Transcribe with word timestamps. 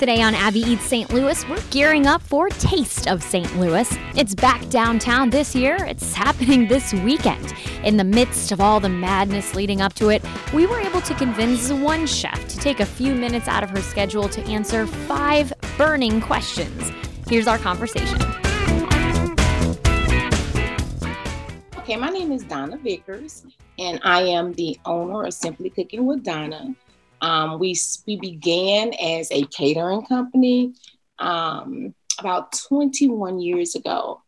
Today 0.00 0.22
on 0.22 0.34
Abby 0.34 0.60
Eats 0.60 0.84
St. 0.84 1.12
Louis, 1.12 1.46
we're 1.46 1.62
gearing 1.68 2.06
up 2.06 2.22
for 2.22 2.48
Taste 2.48 3.06
of 3.06 3.22
St. 3.22 3.60
Louis. 3.60 3.86
It's 4.16 4.34
back 4.34 4.66
downtown 4.70 5.28
this 5.28 5.54
year. 5.54 5.76
It's 5.84 6.14
happening 6.14 6.68
this 6.68 6.94
weekend. 6.94 7.52
In 7.84 7.98
the 7.98 8.04
midst 8.04 8.50
of 8.50 8.62
all 8.62 8.80
the 8.80 8.88
madness 8.88 9.54
leading 9.54 9.82
up 9.82 9.92
to 9.96 10.08
it, 10.08 10.24
we 10.54 10.64
were 10.64 10.80
able 10.80 11.02
to 11.02 11.12
convince 11.16 11.70
one 11.70 12.06
chef 12.06 12.48
to 12.48 12.56
take 12.56 12.80
a 12.80 12.86
few 12.86 13.14
minutes 13.14 13.46
out 13.46 13.62
of 13.62 13.68
her 13.68 13.82
schedule 13.82 14.26
to 14.30 14.42
answer 14.44 14.86
five 14.86 15.52
burning 15.76 16.22
questions. 16.22 16.90
Here's 17.28 17.46
our 17.46 17.58
conversation. 17.58 18.22
Okay, 21.76 21.96
my 21.96 22.08
name 22.08 22.32
is 22.32 22.42
Donna 22.44 22.78
Vickers, 22.78 23.44
and 23.78 24.00
I 24.02 24.22
am 24.22 24.54
the 24.54 24.80
owner 24.86 25.24
of 25.24 25.34
Simply 25.34 25.68
Cooking 25.68 26.06
with 26.06 26.24
Donna. 26.24 26.74
Um, 27.20 27.58
we 27.58 27.76
we 28.06 28.16
began 28.16 28.92
as 28.94 29.30
a 29.30 29.44
catering 29.46 30.04
company 30.06 30.74
um, 31.18 31.94
about 32.18 32.52
21 32.68 33.40
years 33.40 33.74
ago, 33.74 34.22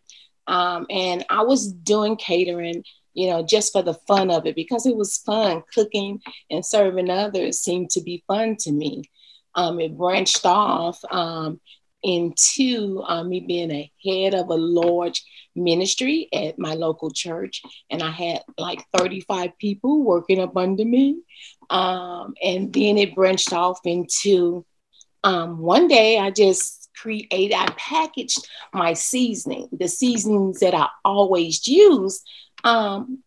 um, 0.47 0.87
and 0.91 1.25
I 1.31 1.43
was 1.43 1.73
doing 1.73 2.17
catering, 2.17 2.85
you 3.15 3.29
know, 3.31 3.43
just 3.43 3.73
for 3.73 3.83
the 3.83 3.95
fun 3.95 4.31
of 4.31 4.47
it 4.47 4.57
because 4.57 4.87
it 4.87 4.97
was 4.97 5.19
fun. 5.19 5.63
Cooking 5.75 6.21
and 6.51 6.65
serving 6.65 7.11
others 7.11 7.61
seemed 7.61 7.91
to 7.91 8.03
be 8.03 8.25
fun 8.27 8.57
to 8.61 8.73
me. 8.73 9.05
Um, 9.55 9.81
it 9.81 9.97
branched 9.97 10.45
off 10.45 10.99
um, 11.11 11.61
into 12.03 13.03
um, 13.07 13.29
me 13.29 13.41
being 13.41 13.71
a 13.71 13.93
head 14.05 14.35
of 14.35 14.49
a 14.49 14.55
large 14.55 15.25
ministry 15.55 16.29
at 16.33 16.59
my 16.59 16.75
local 16.75 17.11
church, 17.11 17.63
and 17.91 18.03
I 18.03 18.11
had 18.11 18.43
like 18.59 18.85
35 18.97 19.57
people 19.59 20.03
working 20.03 20.41
up 20.41 20.57
under 20.57 20.85
me. 20.85 21.21
Um, 21.71 22.35
and 22.43 22.73
then 22.73 22.99
it 22.99 23.15
branched 23.15 23.53
off 23.53 23.81
into 23.85 24.65
um, 25.25 25.59
one 25.59 25.89
day 25.89 26.19
I 26.19 26.31
just 26.31 26.91
created, 26.97 27.55
I 27.55 27.67
packaged 27.77 28.47
my 28.73 28.93
seasoning, 28.93 29.69
the 29.73 29.89
seasonings 29.89 30.61
that 30.61 30.75
I 30.75 30.89
always 31.05 31.67
use. 31.67 32.23
Um, 32.65 33.23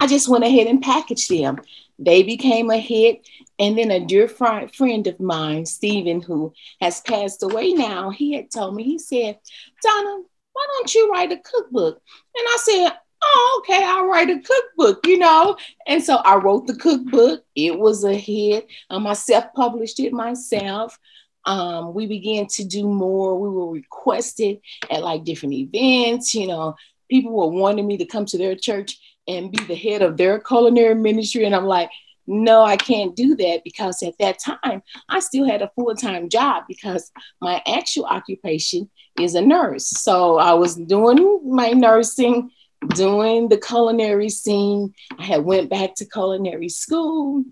I 0.00 0.06
just 0.06 0.28
went 0.28 0.44
ahead 0.44 0.66
and 0.66 0.82
packaged 0.82 1.30
them. 1.30 1.60
They 1.98 2.22
became 2.22 2.70
a 2.70 2.78
hit. 2.78 3.28
And 3.58 3.76
then 3.76 3.90
a 3.90 4.04
dear 4.04 4.28
friend, 4.28 5.06
of 5.06 5.20
mine, 5.20 5.66
Stephen, 5.66 6.22
who 6.22 6.52
has 6.80 7.00
passed 7.00 7.42
away 7.42 7.72
now, 7.72 8.10
he 8.10 8.34
had 8.34 8.50
told 8.50 8.76
me, 8.76 8.84
he 8.84 8.98
said, 8.98 9.38
Donna, 9.82 10.22
why 10.52 10.66
don't 10.72 10.94
you 10.94 11.10
write 11.10 11.32
a 11.32 11.38
cookbook? 11.38 12.00
And 12.36 12.46
I 12.46 12.58
said, 12.60 12.92
oh, 13.22 13.62
okay, 13.62 13.82
I'll 13.84 14.06
write 14.06 14.30
a 14.30 14.40
cookbook, 14.40 15.06
you 15.06 15.18
know. 15.18 15.56
And 15.86 16.02
so 16.02 16.16
I 16.16 16.36
wrote 16.36 16.66
the 16.66 16.76
cookbook. 16.76 17.44
It 17.54 17.78
was 17.78 18.04
a 18.04 18.14
hit. 18.14 18.68
Um, 18.90 19.06
I 19.06 19.14
self-published 19.14 20.00
it 20.00 20.12
myself. 20.12 20.98
Um, 21.44 21.94
we 21.94 22.06
began 22.06 22.46
to 22.48 22.64
do 22.64 22.86
more. 22.86 23.38
We 23.38 23.48
were 23.48 23.70
requested 23.72 24.60
at 24.90 25.02
like 25.02 25.24
different 25.24 25.54
events, 25.54 26.34
you 26.34 26.46
know. 26.46 26.76
People 27.10 27.32
were 27.32 27.48
wanting 27.48 27.86
me 27.86 27.96
to 27.96 28.04
come 28.04 28.26
to 28.26 28.38
their 28.38 28.54
church 28.54 28.98
and 29.28 29.52
be 29.52 29.62
the 29.64 29.74
head 29.74 30.02
of 30.02 30.16
their 30.16 30.40
culinary 30.40 30.94
ministry. 30.94 31.44
And 31.44 31.54
I'm 31.54 31.66
like, 31.66 31.90
no, 32.26 32.62
I 32.62 32.76
can't 32.76 33.16
do 33.16 33.36
that 33.36 33.62
because 33.64 34.02
at 34.02 34.18
that 34.18 34.38
time 34.38 34.82
I 35.08 35.20
still 35.20 35.46
had 35.46 35.62
a 35.62 35.70
full 35.74 35.94
time 35.94 36.28
job 36.28 36.64
because 36.68 37.10
my 37.40 37.62
actual 37.66 38.04
occupation 38.04 38.90
is 39.18 39.34
a 39.34 39.40
nurse. 39.40 39.88
So 39.88 40.38
I 40.38 40.52
was 40.54 40.76
doing 40.76 41.40
my 41.44 41.70
nursing 41.70 42.50
doing 42.94 43.48
the 43.48 43.58
culinary 43.58 44.28
scene. 44.28 44.94
I 45.18 45.24
had 45.24 45.44
went 45.44 45.70
back 45.70 45.94
to 45.96 46.04
culinary 46.04 46.68
school. 46.68 47.44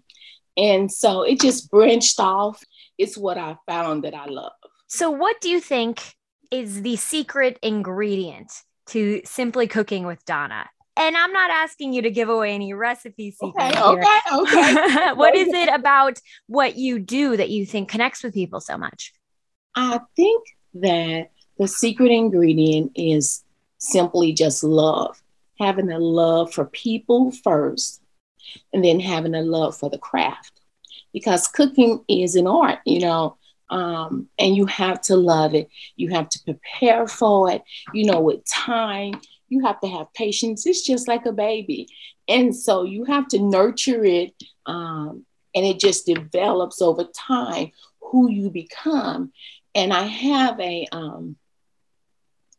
And 0.57 0.91
so 0.91 1.23
it 1.23 1.41
just 1.41 1.71
branched 1.71 2.21
off. 2.21 2.63
It's 2.99 3.17
what 3.17 3.37
I 3.37 3.57
found 3.67 4.05
that 4.05 4.15
I 4.15 4.27
love. 4.27 4.53
So 4.89 5.11
what 5.11 5.41
do 5.41 5.49
you 5.51 5.61
think 5.61 6.15
is 6.51 6.83
the 6.83 6.97
secret 6.97 7.59
ingredient 7.63 8.53
to 8.89 9.21
simply 9.25 9.67
cooking 9.67 10.07
with 10.07 10.25
Donna? 10.25 10.69
And 10.99 11.17
I'm 11.17 11.33
not 11.33 11.51
asking 11.51 11.93
you 11.93 12.03
to 12.03 12.11
give 12.11 12.29
away 12.29 12.55
any 12.55 12.73
recipe 12.73 13.31
secrets. 13.31 13.77
Okay, 13.77 13.79
here. 13.79 14.05
okay, 14.33 14.73
okay. 14.73 15.13
what 15.15 15.35
is 15.35 15.49
it 15.49 15.69
about 15.69 16.19
what 16.47 16.77
you 16.77 16.99
do 16.99 17.37
that 17.37 17.51
you 17.51 17.67
think 17.67 17.91
connects 17.91 18.23
with 18.23 18.33
people 18.33 18.61
so 18.61 18.79
much? 18.79 19.13
I 19.75 20.01
think 20.17 20.47
that 20.75 21.31
the 21.59 21.69
secret 21.69 22.11
ingredient 22.11 22.93
is 22.95 23.45
simply 23.79 24.33
just 24.33 24.65
love, 24.65 25.23
having 25.59 25.91
a 25.91 25.99
love 25.99 26.53
for 26.53 26.65
people 26.65 27.31
first, 27.31 28.01
and 28.73 28.83
then 28.83 29.01
having 29.01 29.35
a 29.35 29.43
love 29.43 29.77
for 29.77 29.91
the 29.91 29.99
craft. 29.99 30.61
Because 31.13 31.49
cooking 31.49 32.05
is 32.09 32.37
an 32.37 32.47
art, 32.47 32.79
you 32.85 33.01
know, 33.01 33.37
um, 33.71 34.29
and 34.39 34.57
you 34.57 34.67
have 34.67 35.01
to 35.03 35.17
love 35.17 35.55
it. 35.55 35.69
You 35.97 36.11
have 36.11 36.29
to 36.31 36.43
prepare 36.45 37.07
for 37.07 37.51
it, 37.51 37.63
you 37.93 38.05
know, 38.05 38.21
with 38.21 38.45
time. 38.47 39.21
You 39.49 39.65
have 39.65 39.81
to 39.81 39.89
have 39.89 40.13
patience. 40.15 40.67
It's 40.67 40.83
just 40.83 41.09
like 41.09 41.27
a 41.27 41.33
baby. 41.33 41.89
And 42.29 42.55
so 42.55 42.85
you 42.85 43.05
have 43.05 43.29
to 43.29 43.39
nurture 43.39 44.05
it, 44.05 44.35
um, 44.67 45.25
and 45.55 45.65
it 45.65 45.79
just 45.79 46.07
develops 46.07 46.83
over 46.83 47.05
time 47.05 47.71
who 48.01 48.31
you 48.31 48.51
become. 48.51 49.33
And 49.75 49.93
I 49.93 50.03
have 50.03 50.59
a, 50.61 50.87
um, 50.93 51.37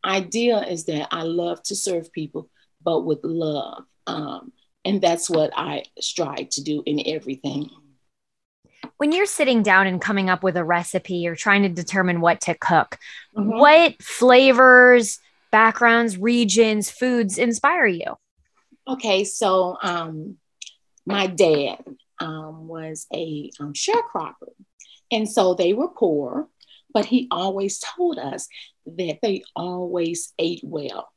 idea 0.06 0.60
is 0.62 0.86
that 0.86 1.10
I 1.12 1.24
love 1.24 1.62
to 1.64 1.76
serve 1.76 2.12
people, 2.12 2.50
but 2.82 3.02
with 3.02 3.20
love. 3.24 3.84
Um, 4.06 4.54
and 4.86 5.02
that's 5.02 5.30
what 5.30 5.52
I 5.56 5.84
strive 6.00 6.50
to 6.52 6.64
do 6.64 6.82
in 6.86 7.02
everything. 7.06 7.70
When 8.98 9.12
you're 9.12 9.26
sitting 9.26 9.64
down 9.64 9.86
and 9.86 10.02
coming 10.02 10.30
up 10.30 10.44
with 10.44 10.56
a 10.56 10.64
recipe 10.64 11.28
or 11.28 11.36
trying 11.36 11.64
to 11.64 11.70
determine 11.70 12.22
what 12.22 12.42
to 12.42 12.56
cook, 12.56 12.98
mm-hmm. 13.36 13.58
what 13.58 14.02
flavors, 14.02 15.20
backgrounds, 15.52 16.18
regions, 16.18 16.90
foods 16.90 17.38
inspire 17.38 17.88
you? 17.88 18.16
Okay, 18.88 19.24
so 19.24 19.78
um, 19.82 20.38
my 21.06 21.28
dad 21.28 21.84
um, 22.20 22.68
was 22.68 23.06
a 23.14 23.52
um, 23.60 23.74
sharecropper, 23.74 24.54
and 25.12 25.30
so 25.30 25.54
they 25.54 25.74
were 25.74 25.90
poor, 25.90 26.48
but 26.94 27.06
he 27.06 27.28
always 27.32 27.80
told 27.80 28.18
us 28.18 28.48
that 28.86 29.20
they 29.22 29.44
always 29.56 30.34
ate 30.40 30.62
well. 30.64 31.10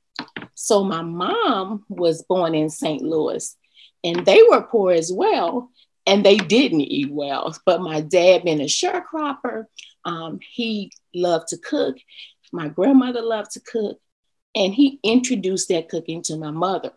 So 0.55 0.85
my 0.85 1.03
mom 1.03 1.85
was 1.89 2.23
born 2.23 2.55
in 2.55 2.69
St. 2.69 3.03
Louis 3.03 3.57
and 4.05 4.25
they 4.27 4.43
were 4.49 4.63
poor 4.63 4.93
as 4.93 5.13
well 5.13 5.71
and 6.07 6.25
they 6.25 6.37
didn't 6.37 6.83
eat 6.83 7.11
well. 7.11 7.57
But 7.65 7.81
my 7.81 8.01
dad, 8.01 8.45
being 8.45 8.61
a 8.61 8.65
sharecropper, 8.65 9.65
um, 10.05 10.39
he 10.41 10.93
loved 11.15 11.49
to 11.49 11.59
cook. 11.59 11.97
My 12.53 12.69
grandmother 12.69 13.23
loved 13.23 13.53
to 13.53 13.61
cook 13.61 13.99
and 14.55 14.75
he 14.75 14.99
introduced 15.03 15.69
that 15.69 15.89
cooking 15.89 16.23
to 16.23 16.37
my 16.37 16.51
mother. 16.51 16.93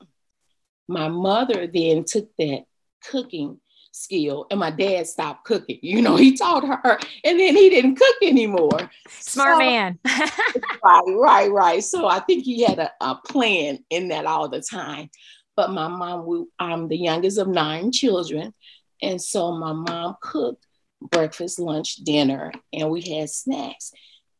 My 0.87 1.07
mother 1.07 1.67
then 1.67 2.03
took 2.03 2.29
that 2.37 2.65
cooking 3.09 3.59
skill 3.93 4.47
and 4.49 4.59
my 4.59 4.71
dad 4.71 5.07
stopped 5.07 5.45
cooking. 5.45 5.79
You 5.81 6.01
know 6.01 6.15
he 6.15 6.35
taught 6.35 6.65
her 6.65 6.99
and 7.23 7.39
then 7.39 7.55
he 7.55 7.69
didn't 7.69 7.95
cook 7.95 8.15
anymore. 8.21 8.89
Smart 9.07 9.55
so, 9.55 9.59
man. 9.59 9.99
Right 10.83 11.03
right 11.07 11.51
right. 11.51 11.83
So 11.83 12.07
i 12.07 12.19
think 12.19 12.43
he 12.43 12.63
had 12.63 12.79
a, 12.79 12.91
a, 12.99 13.15
plan 13.15 13.79
in 13.89 14.09
that 14.09 14.25
all 14.25 14.49
the 14.49 14.61
time. 14.61 15.09
But 15.55 15.71
my 15.71 15.87
mom 15.87 16.25
we, 16.25 16.45
i'm 16.59 16.87
the 16.87 16.97
youngest 16.97 17.37
of 17.37 17.47
nine 17.47 17.91
children. 17.91 18.53
And 19.01 19.21
so 19.21 19.51
my 19.53 19.73
mom 19.73 20.15
cooked 20.21 20.65
breakfast 21.01 21.59
lunch 21.59 21.95
dinner 21.97 22.51
and 22.71 22.89
we 22.89 23.01
had 23.01 23.29
snacks. 23.29 23.91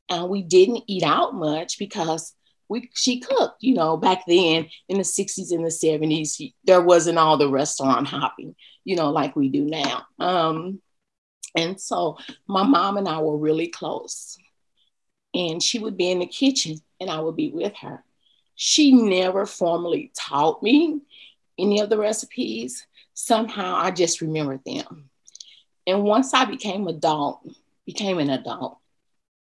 And 0.09 0.29
we 0.29 0.41
didn't 0.41 0.83
eat 0.87 1.03
out 1.03 1.33
much 1.33 1.79
because 1.79 2.33
we 2.73 2.89
she 2.93 3.19
cooked 3.19 3.61
you 3.61 3.73
know 3.73 3.95
back 3.95 4.23
then 4.27 4.67
in 4.89 4.97
the 4.97 5.03
60s 5.03 5.51
and 5.51 5.63
the 5.63 5.69
70s 5.69 6.53
there 6.65 6.81
wasn't 6.81 7.17
all 7.17 7.37
the 7.37 7.47
restaurant 7.47 8.07
hopping 8.07 8.55
you 8.85 8.95
know, 8.95 9.11
like 9.11 9.35
we 9.35 9.49
do 9.49 9.63
now. 9.63 10.05
Um, 10.19 10.81
and 11.55 11.79
so 11.79 12.17
my 12.47 12.63
mom 12.63 12.97
and 12.97 13.07
I 13.07 13.19
were 13.19 13.37
really 13.37 13.67
close. 13.67 14.37
And 15.33 15.61
she 15.61 15.79
would 15.79 15.97
be 15.97 16.11
in 16.11 16.19
the 16.19 16.27
kitchen 16.27 16.77
and 16.99 17.09
I 17.09 17.19
would 17.19 17.35
be 17.35 17.49
with 17.49 17.73
her. 17.77 18.03
She 18.55 18.91
never 18.91 19.45
formally 19.45 20.11
taught 20.15 20.61
me 20.61 21.01
any 21.57 21.79
of 21.79 21.89
the 21.89 21.97
recipes. 21.97 22.85
Somehow 23.13 23.75
I 23.75 23.91
just 23.91 24.21
remembered 24.21 24.61
them. 24.65 25.09
And 25.87 26.03
once 26.03 26.33
I 26.33 26.45
became 26.45 26.87
adult, 26.87 27.47
became 27.85 28.19
an 28.19 28.29
adult, 28.29 28.77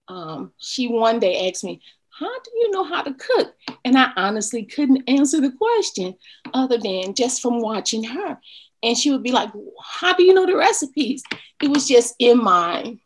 um, 0.07 0.51
she 0.59 0.87
one 0.87 1.19
day 1.19 1.49
asked 1.49 1.63
me, 1.63 1.81
how 2.19 2.39
do 2.41 2.51
you 2.55 2.71
know 2.71 2.83
how 2.83 3.01
to 3.01 3.13
cook? 3.13 3.53
And 3.85 3.97
I 3.97 4.11
honestly 4.15 4.63
couldn't 4.63 5.09
answer 5.09 5.41
the 5.41 5.51
question 5.51 6.15
other 6.53 6.77
than 6.77 7.13
just 7.13 7.41
from 7.41 7.61
watching 7.61 8.03
her 8.03 8.37
and 8.83 8.97
she 8.97 9.11
would 9.11 9.23
be 9.23 9.31
like, 9.31 9.51
How 9.81 10.13
do 10.13 10.23
you 10.23 10.33
know 10.33 10.45
the 10.45 10.55
recipes? 10.55 11.23
It 11.61 11.69
was 11.69 11.87
just 11.87 12.15
in 12.19 12.43
my 12.43 12.97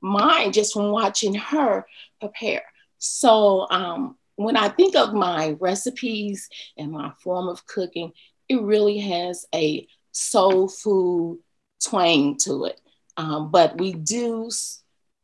mind 0.00 0.54
just 0.54 0.72
from 0.72 0.90
watching 0.90 1.34
her 1.34 1.86
prepare. 2.20 2.64
So 2.98 3.66
um, 3.70 4.16
when 4.36 4.56
I 4.56 4.68
think 4.68 4.96
of 4.96 5.14
my 5.14 5.56
recipes 5.60 6.48
and 6.76 6.92
my 6.92 7.12
form 7.22 7.48
of 7.48 7.66
cooking, 7.66 8.12
it 8.48 8.60
really 8.60 8.98
has 8.98 9.46
a 9.54 9.86
soul 10.12 10.68
food 10.68 11.40
twang 11.82 12.36
to 12.38 12.66
it. 12.66 12.80
Um, 13.16 13.50
but 13.50 13.78
we 13.78 13.92
do 13.92 14.50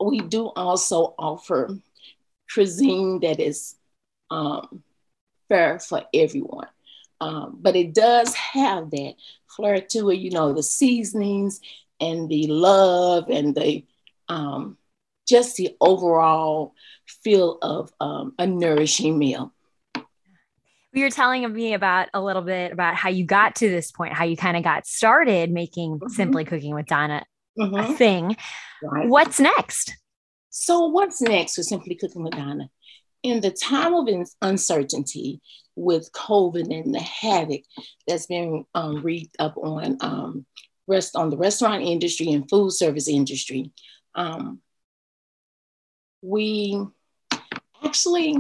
we 0.02 0.20
do 0.20 0.46
also 0.46 1.14
offer 1.18 1.68
cuisine 2.52 3.20
that 3.20 3.40
is 3.40 3.76
um, 4.30 4.82
fair 5.48 5.78
for 5.78 6.02
everyone. 6.14 6.68
Um, 7.20 7.58
but 7.60 7.76
it 7.76 7.94
does 7.94 8.34
have 8.34 8.90
that 8.90 9.14
flair 9.48 9.80
to 9.80 10.10
it, 10.10 10.16
you 10.16 10.30
know, 10.30 10.52
the 10.52 10.62
seasonings 10.62 11.60
and 12.00 12.28
the 12.28 12.46
love 12.46 13.28
and 13.28 13.54
the 13.54 13.84
um, 14.28 14.78
just 15.28 15.56
the 15.56 15.76
overall 15.80 16.74
feel 17.06 17.58
of 17.60 17.92
um, 18.00 18.32
a 18.38 18.46
nourishing 18.46 19.18
meal. 19.18 19.52
You 20.92 21.04
were 21.04 21.10
telling 21.10 21.52
me 21.52 21.74
about 21.74 22.08
a 22.14 22.20
little 22.20 22.42
bit 22.42 22.72
about 22.72 22.96
how 22.96 23.10
you 23.10 23.24
got 23.24 23.54
to 23.56 23.68
this 23.68 23.92
point, 23.92 24.12
how 24.12 24.24
you 24.24 24.36
kind 24.36 24.56
of 24.56 24.64
got 24.64 24.86
started 24.86 25.50
making 25.50 25.98
mm-hmm. 25.98 26.08
Simply 26.08 26.44
Cooking 26.44 26.74
with 26.74 26.86
Donna 26.86 27.24
mm-hmm. 27.58 27.76
a 27.76 27.96
thing. 27.96 28.36
Right. 28.82 29.08
What's 29.08 29.38
next? 29.38 29.94
So, 30.50 30.86
what's 30.86 31.22
next 31.22 31.54
for 31.54 31.62
Simply 31.62 31.94
Cooking 31.94 32.24
with 32.24 32.34
Donna? 32.34 32.68
In 33.22 33.40
the 33.40 33.52
time 33.52 33.94
of 33.94 34.08
uncertainty 34.42 35.40
with 35.76 36.10
COVID 36.12 36.76
and 36.76 36.92
the 36.94 37.00
havoc 37.00 37.62
that's 38.06 38.26
been 38.26 38.64
um, 38.74 39.02
wreaked 39.02 39.36
up 39.38 39.56
on 39.56 39.96
um, 40.00 40.46
rest 40.88 41.14
on 41.14 41.30
the 41.30 41.36
restaurant 41.36 41.84
industry 41.84 42.32
and 42.32 42.48
food 42.50 42.72
service 42.72 43.08
industry, 43.08 43.72
um, 44.16 44.60
we 46.20 46.84
actually 47.84 48.36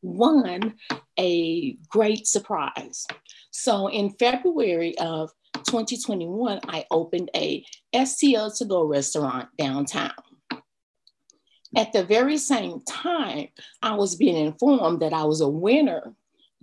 won 0.00 0.74
a 1.18 1.76
great 1.88 2.26
surprise. 2.26 3.06
So 3.50 3.88
in 3.88 4.10
February 4.18 4.96
of 4.98 5.30
2021, 5.64 6.60
I 6.68 6.86
opened 6.90 7.30
a 7.36 7.62
STL 7.94 8.56
to 8.56 8.64
go 8.64 8.84
restaurant 8.84 9.48
downtown. 9.58 10.12
At 11.76 11.92
the 11.92 12.04
very 12.04 12.36
same 12.36 12.80
time, 12.82 13.48
I 13.82 13.94
was 13.94 14.16
being 14.16 14.36
informed 14.36 15.00
that 15.00 15.12
I 15.12 15.24
was 15.24 15.40
a 15.40 15.48
winner 15.48 16.14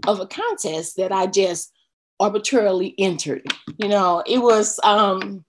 of 0.06 0.20
a 0.20 0.28
contest 0.28 0.98
that 0.98 1.12
I 1.12 1.28
just 1.28 1.72
arbitrarily 2.20 2.94
entered. 2.98 3.46
You 3.78 3.88
know, 3.88 4.24
it 4.26 4.40
was 4.40 4.80
um, 4.84 5.46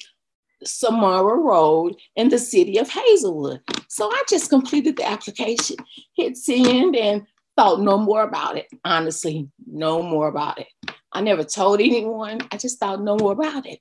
Samara 0.64 1.36
Road 1.36 1.96
in 2.16 2.28
the 2.28 2.38
city 2.38 2.78
of 2.78 2.88
Hazelwood. 2.88 3.60
So 3.88 4.08
I 4.08 4.22
just 4.28 4.50
completed 4.50 4.96
the 4.96 5.08
application, 5.08 5.76
hit 6.16 6.36
send, 6.36 6.94
and 6.94 7.26
thought 7.56 7.80
no 7.80 7.98
more 7.98 8.22
about 8.22 8.56
it. 8.56 8.66
Honestly, 8.84 9.48
no 9.66 10.02
more 10.02 10.28
about 10.28 10.60
it. 10.60 10.68
I 11.12 11.20
never 11.20 11.42
told 11.42 11.80
anyone. 11.80 12.40
I 12.52 12.58
just 12.58 12.78
thought 12.78 13.02
no 13.02 13.16
more 13.16 13.32
about 13.32 13.66
it. 13.66 13.80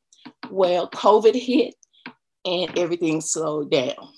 Well, 0.49 0.89
COVID 0.89 1.35
hit 1.35 1.75
and 2.45 2.77
everything 2.77 3.21
slowed 3.21 3.69
down. 3.69 4.09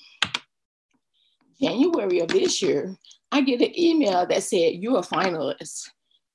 January 1.61 2.19
of 2.19 2.29
this 2.29 2.61
year, 2.61 2.95
I 3.31 3.41
get 3.41 3.61
an 3.61 3.77
email 3.79 4.25
that 4.25 4.44
said, 4.44 4.75
You're 4.75 5.00
a 5.00 5.01
finalist. 5.01 5.89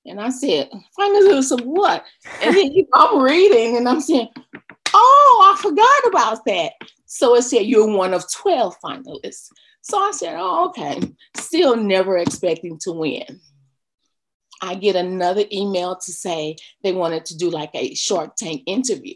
And 0.06 0.21
I 0.21 0.31
said, 0.31 0.71
Finalist 0.99 1.53
of 1.53 1.65
what? 1.65 2.05
And 2.43 2.55
then 2.55 2.73
I'm 2.94 3.23
reading 3.23 3.76
and 3.76 3.88
I'm 3.88 4.00
saying, 4.00 4.29
Oh, 4.93 5.55
I 5.55 5.61
forgot 5.61 6.12
about 6.12 6.44
that. 6.47 6.73
So 7.06 7.35
it 7.37 7.43
said, 7.43 7.67
You're 7.67 7.97
one 7.97 8.15
of 8.15 8.31
12 8.32 8.76
finalists. 8.85 9.49
So 9.82 9.99
I 9.99 10.12
said, 10.12 10.37
Oh, 10.38 10.69
okay. 10.69 11.00
Still 11.37 11.77
never 11.77 12.19
expecting 12.19 12.79
to 12.81 12.93
win. 12.93 13.41
I 14.62 14.77
get 14.77 14.97
another 14.97 15.44
email 15.53 15.97
to 15.97 16.12
say 16.12 16.56
they 16.82 16.93
wanted 16.93 17.27
to 17.27 17.37
do 17.37 17.50
like 17.50 17.70
a 17.75 17.94
Shark 17.94 18.37
Tank 18.37 18.62
interview. 18.67 19.15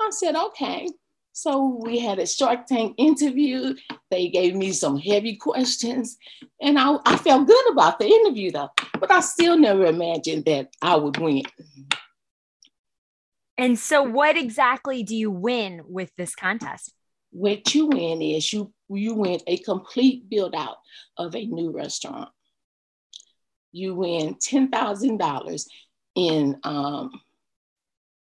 I 0.00 0.10
said, 0.10 0.36
Okay. 0.36 0.88
So 1.36 1.78
we 1.84 1.98
had 1.98 2.18
a 2.18 2.26
Shark 2.26 2.64
Tank 2.64 2.94
interview. 2.96 3.74
They 4.10 4.28
gave 4.28 4.54
me 4.54 4.72
some 4.72 4.96
heavy 4.96 5.36
questions, 5.36 6.16
and 6.62 6.78
I, 6.78 6.96
I 7.04 7.18
felt 7.18 7.46
good 7.46 7.72
about 7.72 7.98
the 7.98 8.06
interview 8.06 8.52
though. 8.52 8.70
But 8.98 9.10
I 9.10 9.20
still 9.20 9.58
never 9.58 9.84
imagined 9.84 10.46
that 10.46 10.70
I 10.80 10.96
would 10.96 11.18
win. 11.18 11.42
And 13.58 13.78
so, 13.78 14.02
what 14.02 14.38
exactly 14.38 15.02
do 15.02 15.14
you 15.14 15.30
win 15.30 15.82
with 15.86 16.10
this 16.16 16.34
contest? 16.34 16.94
What 17.32 17.74
you 17.74 17.88
win 17.88 18.22
is 18.22 18.50
you 18.50 18.72
you 18.88 19.12
win 19.12 19.40
a 19.46 19.58
complete 19.58 20.30
build 20.30 20.54
out 20.54 20.78
of 21.18 21.36
a 21.36 21.44
new 21.44 21.70
restaurant. 21.70 22.30
You 23.72 23.94
win 23.94 24.36
ten 24.40 24.68
thousand 24.68 25.18
dollars 25.18 25.68
in 26.14 26.58
um, 26.62 27.10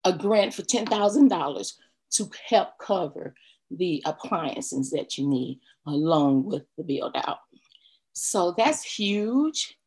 a 0.05 0.13
grant 0.13 0.53
for 0.53 0.61
ten 0.61 0.85
thousand 0.85 1.27
dollars 1.27 1.77
to 2.11 2.29
help 2.47 2.77
cover 2.79 3.35
the 3.69 4.03
appliances 4.05 4.91
that 4.91 5.17
you 5.17 5.27
need 5.27 5.59
along 5.85 6.45
with 6.45 6.63
the 6.77 6.83
build 6.83 7.15
out. 7.15 7.39
So 8.13 8.53
that's 8.57 8.83
huge 8.83 9.77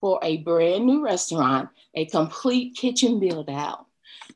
for 0.00 0.18
a 0.22 0.38
brand 0.38 0.86
new 0.86 1.02
restaurant, 1.02 1.70
a 1.94 2.06
complete 2.06 2.76
kitchen 2.76 3.18
build 3.20 3.50
out. 3.50 3.86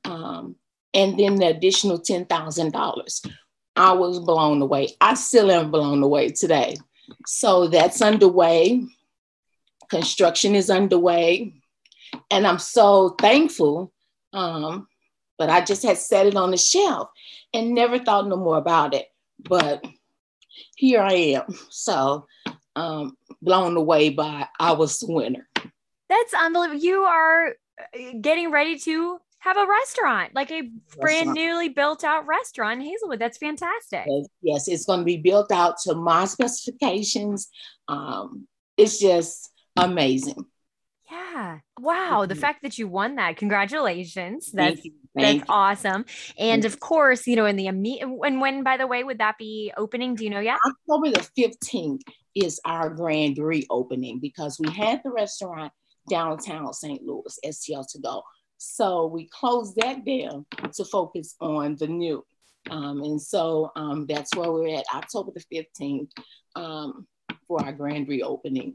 Um, 0.05 0.57
and 0.93 1.19
then 1.19 1.37
the 1.37 1.47
additional 1.49 1.99
$10,000. 1.99 3.31
I 3.77 3.93
was 3.93 4.21
blown 4.21 4.63
away. 4.63 4.89
I 5.01 5.15
still 5.15 5.51
am 5.51 5.71
blown 5.71 6.03
away 6.03 6.31
today. 6.31 6.77
So 7.27 7.67
that's 7.69 8.01
underway. 8.01 8.85
Construction 9.91 10.55
is 10.55 10.71
underway. 10.71 11.55
And 12.31 12.47
I'm 12.47 12.59
so 12.59 13.11
thankful 13.21 13.93
um, 14.35 14.89
but 15.39 15.49
I 15.49 15.65
just 15.65 15.83
had 15.83 15.97
set 15.97 16.27
it 16.27 16.37
on 16.37 16.51
the 16.51 16.57
shelf 16.57 17.09
and 17.55 17.75
never 17.75 17.99
thought 17.99 18.29
no 18.29 18.37
more 18.37 18.59
about 18.59 18.93
it. 18.93 19.07
But 19.39 19.85
here 20.77 21.01
I 21.01 21.13
am. 21.13 21.47
So 21.71 22.27
um, 22.77 23.17
blown 23.41 23.77
away 23.77 24.11
by 24.11 24.49
I 24.59 24.73
was 24.73 24.99
the 24.99 25.13
winner. 25.13 25.49
That's 26.09 26.35
unbelievable. 26.35 26.81
You 26.81 27.03
are 27.03 27.49
uh, 27.49 27.99
getting 28.21 28.51
ready 28.51 28.79
to 28.81 29.19
have 29.39 29.57
a 29.57 29.67
restaurant, 29.67 30.35
like 30.35 30.51
a 30.51 30.63
restaurant. 30.63 31.01
brand 31.01 31.31
newly 31.33 31.69
built 31.69 32.03
out 32.03 32.27
restaurant 32.27 32.81
in 32.81 32.87
Hazelwood. 32.87 33.19
That's 33.19 33.39
fantastic. 33.39 34.07
Yes, 34.43 34.69
it's 34.69 34.87
going 34.87 35.01
to 35.01 35.05
be 35.05 35.19
built 35.19 35.53
out 35.53 35.79
to 35.85 35.95
my 35.95 36.25
specifications. 36.25 37.49
Um, 37.89 38.47
it's 38.77 38.99
just 38.99 39.51
amazing. 39.77 40.47
Yeah. 41.11 41.59
Wow. 41.79 42.25
The 42.27 42.35
mm-hmm. 42.35 42.41
fact 42.41 42.63
that 42.63 42.79
you 42.79 42.89
won 42.89 43.17
that, 43.17 43.37
congratulations. 43.37 44.51
That's 44.51 44.87
that's 45.15 45.45
awesome. 45.49 46.05
And 46.39 46.65
of 46.65 46.81
course, 46.81 47.27
you 47.27 47.37
know, 47.37 47.47
in 47.47 47.57
the 47.57 47.69
and 47.69 48.41
when 48.41 48.63
by 48.63 48.77
the 48.77 48.87
way 48.87 49.05
would 49.05 49.19
that 49.19 49.39
be 49.39 49.73
opening? 49.77 50.15
Do 50.15 50.25
you 50.25 50.31
know 50.31 50.41
yet? 50.41 50.59
October 50.67 51.11
the 51.11 51.29
15th 51.39 52.01
is 52.35 52.61
our 52.65 52.91
grand 52.91 53.39
reopening 53.39 54.19
because 54.21 54.59
we 54.59 54.71
had 54.73 55.01
the 55.05 55.11
restaurant 55.11 55.73
downtown 56.09 56.73
St. 56.73 57.03
Louis, 57.03 57.39
STL 57.45 57.87
to 57.93 57.99
go. 58.01 58.23
So 58.59 59.07
we 59.07 59.29
closed 59.29 59.77
that 59.77 60.05
down 60.05 60.47
to 60.73 60.85
focus 60.85 61.35
on 61.41 61.77
the 61.77 61.87
new. 61.87 62.25
Um, 62.71 63.03
and 63.03 63.21
so 63.21 63.71
um, 63.77 64.07
that's 64.07 64.35
where 64.35 64.51
we're 64.51 64.77
at 64.77 64.87
October 64.95 65.33
the 65.35 65.67
15th 65.81 66.11
um, 66.57 67.07
for 67.47 67.63
our 67.65 67.73
grand 67.73 68.09
reopening. 68.09 68.75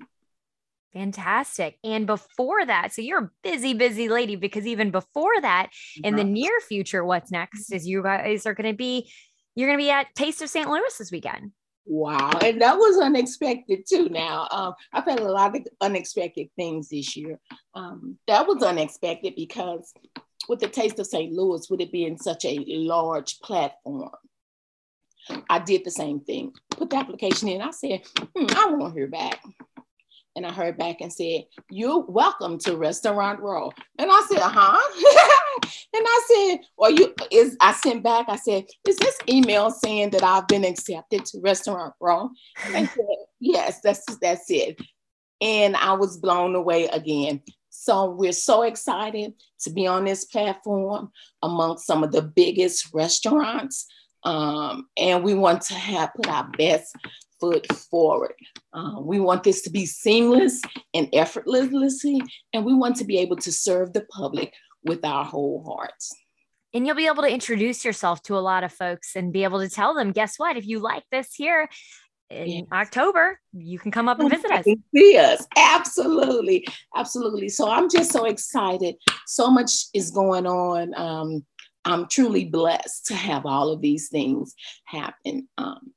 Fantastic. 0.93 1.77
And 1.83 2.07
before 2.07 2.65
that, 2.65 2.93
so 2.93 3.01
you're 3.01 3.23
a 3.23 3.31
busy, 3.43 3.73
busy 3.73 4.09
lady 4.09 4.35
because 4.35 4.65
even 4.65 4.89
before 4.89 5.39
that, 5.41 5.69
in 6.03 6.15
the 6.15 6.23
near 6.23 6.59
future, 6.67 7.05
what's 7.05 7.31
next 7.31 7.71
is 7.71 7.87
you 7.87 8.01
guys 8.01 8.45
are 8.47 8.55
going 8.55 8.71
to 8.71 8.77
be, 8.77 9.11
you're 9.55 9.67
going 9.67 9.77
to 9.77 9.83
be 9.83 9.91
at 9.91 10.07
Taste 10.15 10.41
of 10.41 10.49
St. 10.49 10.67
Louis 10.67 10.97
this 10.97 11.11
weekend. 11.11 11.51
Wow. 11.85 12.31
And 12.41 12.61
that 12.61 12.77
was 12.77 12.99
unexpected 12.99 13.85
too. 13.87 14.09
Now, 14.09 14.47
um, 14.51 14.73
I've 14.93 15.05
had 15.05 15.19
a 15.19 15.31
lot 15.31 15.55
of 15.55 15.61
unexpected 15.81 16.49
things 16.55 16.89
this 16.89 17.15
year. 17.15 17.39
Um, 17.73 18.17
that 18.27 18.47
was 18.47 18.63
unexpected 18.63 19.33
because 19.35 19.93
with 20.47 20.59
the 20.59 20.67
Taste 20.67 20.99
of 20.99 21.07
St. 21.07 21.31
Louis, 21.31 21.67
with 21.69 21.81
it 21.81 21.91
being 21.91 22.17
such 22.17 22.45
a 22.45 22.63
large 22.67 23.39
platform, 23.39 24.11
I 25.49 25.59
did 25.59 25.83
the 25.83 25.91
same 25.91 26.19
thing. 26.21 26.53
Put 26.71 26.89
the 26.89 26.97
application 26.97 27.49
in. 27.49 27.61
I 27.61 27.71
said, 27.71 28.01
hmm, 28.35 28.45
I 28.49 28.67
won't 28.71 28.93
hear 28.93 29.07
back. 29.07 29.43
And 30.39 30.47
I 30.47 30.53
heard 30.53 30.77
back 30.77 31.01
and 31.01 31.11
said, 31.11 31.43
You're 31.69 32.05
welcome 32.05 32.59
to 32.59 32.77
Restaurant 32.77 33.41
Row. 33.41 33.73
And 33.97 34.09
I 34.09 34.25
said, 34.29 34.39
Huh? 34.39 34.79
and 35.93 36.05
I 36.07 36.21
said, 36.29 36.59
Well, 36.77 36.91
you 36.91 37.13
is 37.29 37.57
I 37.59 37.73
sent 37.73 38.03
back, 38.03 38.27
I 38.29 38.37
said, 38.37 38.63
Is 38.87 38.95
this 38.95 39.17
email 39.27 39.69
saying 39.69 40.11
that 40.11 40.23
I've 40.23 40.47
been 40.47 40.63
accepted 40.63 41.25
to 41.25 41.41
Restaurant 41.41 41.93
Row? 41.99 42.29
And 42.73 42.87
said, 42.95 43.05
Yes, 43.41 43.81
that's 43.81 44.05
that's 44.21 44.49
it. 44.49 44.79
And 45.41 45.75
I 45.75 45.91
was 45.91 46.15
blown 46.15 46.55
away 46.55 46.85
again. 46.87 47.41
So 47.69 48.09
we're 48.09 48.31
so 48.31 48.61
excited 48.61 49.33
to 49.63 49.71
be 49.71 49.87
on 49.87 50.05
this 50.05 50.23
platform 50.23 51.11
among 51.43 51.79
some 51.79 52.01
of 52.01 52.13
the 52.13 52.21
biggest 52.21 52.93
restaurants. 52.93 53.87
Um, 54.23 54.87
and 54.97 55.23
we 55.23 55.33
want 55.33 55.61
to 55.63 55.73
have 55.75 56.13
put 56.15 56.27
our 56.27 56.49
best 56.57 56.95
foot 57.39 57.65
forward. 57.73 58.33
Uh, 58.73 58.99
we 58.99 59.19
want 59.19 59.43
this 59.43 59.61
to 59.63 59.69
be 59.69 59.85
seamless 59.85 60.61
and 60.93 61.07
effortlessly, 61.13 62.21
and 62.53 62.65
we 62.65 62.73
want 62.73 62.97
to 62.97 63.05
be 63.05 63.17
able 63.19 63.37
to 63.37 63.51
serve 63.51 63.93
the 63.93 64.05
public 64.11 64.53
with 64.83 65.03
our 65.05 65.25
whole 65.25 65.63
hearts. 65.63 66.13
And 66.73 66.85
you'll 66.85 66.95
be 66.95 67.07
able 67.07 67.23
to 67.23 67.33
introduce 67.33 67.83
yourself 67.83 68.21
to 68.23 68.37
a 68.37 68.39
lot 68.39 68.63
of 68.63 68.71
folks 68.71 69.15
and 69.15 69.33
be 69.33 69.43
able 69.43 69.59
to 69.59 69.69
tell 69.69 69.95
them, 69.95 70.11
guess 70.11 70.37
what? 70.37 70.55
If 70.55 70.67
you 70.67 70.79
like 70.79 71.03
this 71.11 71.33
here, 71.33 71.67
in 72.29 72.47
yes. 72.47 72.65
October, 72.71 73.39
you 73.53 73.79
can 73.79 73.91
come 73.91 74.07
up 74.07 74.19
and 74.19 74.29
visit 74.29 74.51
us. 74.51 74.65
See 74.95 75.17
us. 75.17 75.47
Absolutely. 75.57 76.67
Absolutely. 76.95 77.49
So 77.49 77.69
I'm 77.69 77.89
just 77.89 78.11
so 78.11 78.25
excited. 78.25 78.95
So 79.25 79.49
much 79.49 79.71
is 79.95 80.11
going 80.11 80.45
on. 80.45 80.93
Um, 80.95 81.45
I'm 81.85 82.07
truly 82.07 82.45
blessed 82.45 83.07
to 83.07 83.15
have 83.15 83.45
all 83.45 83.71
of 83.71 83.81
these 83.81 84.09
things 84.09 84.53
happen. 84.85 85.47
Um, 85.57 85.93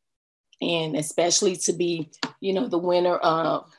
and 0.60 0.96
especially 0.96 1.56
to 1.56 1.72
be, 1.72 2.10
you 2.40 2.52
know, 2.52 2.68
the 2.68 2.78
winner 2.78 3.16
of 3.16 3.70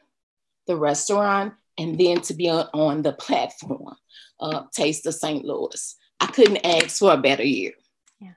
the 0.68 0.76
restaurant 0.76 1.54
and 1.78 1.98
then 1.98 2.22
to 2.22 2.34
be 2.34 2.50
on, 2.50 2.68
on 2.74 3.02
the 3.02 3.14
platform 3.14 3.96
of 4.40 4.70
Taste 4.72 5.06
of 5.06 5.14
St. 5.14 5.46
Louis. 5.46 5.96
I 6.20 6.28
couldn't 6.28 6.66
ask 6.66 7.00
for 7.00 7.14
a 7.14 7.18
better 7.18 7.44
year 7.44 7.72
Yeah. 8.20 8.32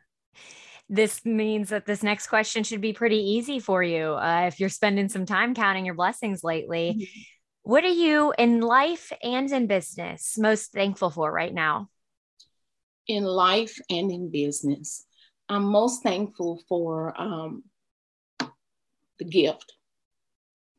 this 0.88 1.24
means 1.24 1.68
that 1.70 1.86
this 1.86 2.02
next 2.02 2.28
question 2.28 2.64
should 2.64 2.80
be 2.80 2.92
pretty 2.92 3.18
easy 3.18 3.58
for 3.58 3.82
you 3.82 4.14
uh, 4.14 4.44
if 4.46 4.60
you're 4.60 4.68
spending 4.68 5.08
some 5.08 5.26
time 5.26 5.54
counting 5.54 5.84
your 5.84 5.94
blessings 5.94 6.42
lately. 6.44 6.96
Mm-hmm. 6.98 7.20
What 7.62 7.84
are 7.84 7.88
you 7.88 8.32
in 8.38 8.60
life 8.60 9.12
and 9.22 9.50
in 9.50 9.66
business 9.66 10.38
most 10.38 10.72
thankful 10.72 11.10
for 11.10 11.30
right 11.32 11.52
now? 11.52 11.88
In 13.08 13.24
life 13.24 13.78
and 13.88 14.10
in 14.10 14.30
business, 14.30 15.06
I'm 15.48 15.64
most 15.64 16.02
thankful 16.02 16.60
for 16.68 17.14
um, 17.20 17.62
the 19.18 19.24
gift 19.24 19.72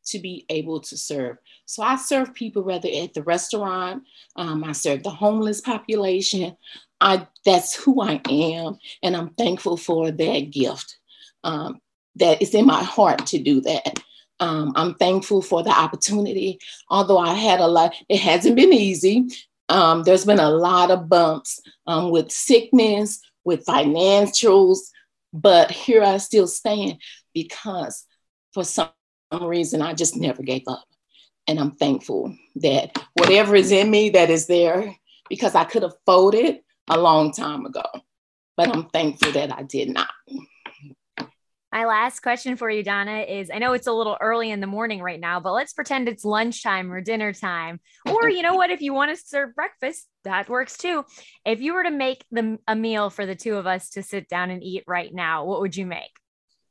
to 0.07 0.19
be 0.19 0.46
able 0.50 0.79
to 0.79 0.98
serve. 0.98 1.38
So 1.65 1.84
I 1.84 1.96
serve 1.96 2.34
people 2.34 2.63
whether 2.63 2.89
at 2.89 3.13
the 3.13 3.24
restaurant, 3.24 4.03
um, 4.36 4.63
I 4.63 4.72
serve 4.72 5.03
the 5.03 5.10
homeless 5.10 5.62
population. 5.62 6.55
I 7.00 7.27
that's 7.46 7.75
who 7.75 8.01
I 8.01 8.22
am, 8.29 8.77
and 9.03 9.15
I'm 9.15 9.29
thankful 9.31 9.77
for 9.77 10.12
that 10.12 10.39
gift. 10.51 10.98
Um, 11.43 11.79
that 12.15 12.41
is 12.41 12.55
in 12.55 12.65
my 12.65 12.84
heart 12.84 13.27
to 13.27 13.38
do 13.38 13.62
that. 13.62 14.03
Um, 14.39 14.74
I'm 14.75 14.96
thankful 14.96 15.41
for 15.41 15.63
the 15.63 15.69
opportunity. 15.69 16.60
Although 16.89 17.19
I 17.19 17.34
had 17.34 17.60
a 17.60 17.67
lot, 17.67 17.96
it 18.10 18.19
hasn't 18.19 18.55
been 18.55 18.74
easy. 18.74 19.27
Um, 19.70 20.04
there's 20.04 20.26
been 20.26 20.40
a 20.40 20.50
lot 20.50 20.92
of 20.92 21.10
bumps 21.10 21.60
um, 21.88 22.10
with 22.10 22.32
sickness, 22.32 23.20
with 23.44 23.66
financials, 23.66 24.80
but 25.34 25.72
here 25.72 26.04
I 26.04 26.18
still 26.18 26.48
stand 26.48 27.02
because 27.34 28.06
for 28.54 28.64
some 28.64 28.90
reason 29.42 29.82
I 29.82 29.94
just 29.94 30.16
never 30.16 30.42
gave 30.42 30.64
up. 30.68 30.86
And 31.48 31.60
I'm 31.60 31.72
thankful 31.72 32.36
that 32.58 32.92
whatever 33.14 33.56
is 33.56 33.72
in 33.72 33.90
me 33.90 34.10
that 34.12 34.30
is 34.30 34.48
there 34.48 34.96
because 35.30 35.56
I 35.56 35.64
could 35.64 35.84
have 35.84 35.96
folded 36.06 36.60
a 36.90 36.98
long 36.98 37.32
time 37.32 37.66
ago, 37.66 37.86
but 38.56 38.70
I'm 38.70 38.90
thankful 38.90 39.32
that 39.34 39.54
I 39.54 39.64
did 39.64 39.90
not. 39.90 40.10
My 41.77 41.86
last 41.86 42.22
question 42.22 42.55
for 42.55 42.72
you, 42.72 42.84
Donna, 42.84 43.19
is 43.19 43.51
I 43.53 43.60
know 43.60 43.74
it's 43.74 43.86
a 43.86 43.93
little 43.93 44.17
early 44.19 44.50
in 44.50 44.62
the 44.62 44.65
morning 44.65 45.00
right 45.00 45.19
now, 45.19 45.39
but 45.39 45.53
let's 45.53 45.74
pretend 45.74 46.10
it's 46.10 46.25
lunchtime 46.25 46.91
or 46.91 47.01
dinner 47.01 47.34
time. 47.34 47.79
Or, 48.10 48.27
you 48.27 48.41
know 48.41 48.55
what, 48.55 48.72
if 48.72 48.81
you 48.81 48.96
want 48.96 49.15
to 49.15 49.24
serve 49.24 49.53
breakfast, 49.53 50.07
that 50.24 50.50
works 50.50 50.75
too. 50.75 51.05
If 51.46 51.62
you 51.62 51.75
were 51.75 51.84
to 51.84 51.91
make 51.91 52.25
the, 52.31 52.57
a 52.67 52.75
meal 52.75 53.12
for 53.12 53.27
the 53.27 53.36
two 53.36 53.57
of 53.57 53.67
us 53.67 53.91
to 53.91 54.01
sit 54.01 54.27
down 54.27 54.50
and 54.50 54.63
eat 54.63 54.86
right 54.88 55.13
now, 55.13 55.46
what 55.46 55.62
would 55.62 55.77
you 55.77 55.86
make? 55.86 56.10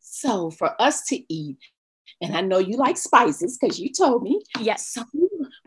So, 0.01 0.51
for 0.51 0.75
us 0.83 1.05
to 1.11 1.33
eat, 1.33 1.59
and 2.21 2.37
I 2.37 2.41
know 2.41 2.59
you 2.59 2.77
like 2.77 2.97
spices 2.97 3.59
because 3.61 3.79
you 3.79 3.93
told 3.93 4.25
me. 4.25 4.43
Yes. 4.59 4.89
So 4.89 5.05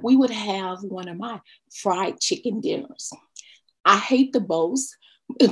we 0.01 0.17
would 0.17 0.31
have 0.31 0.79
one 0.81 1.07
of 1.07 1.17
my 1.17 1.39
fried 1.81 2.19
chicken 2.19 2.59
dinners. 2.59 3.09
I 3.85 3.99
hate 3.99 4.33
the 4.33 4.41
boast, 4.41 4.97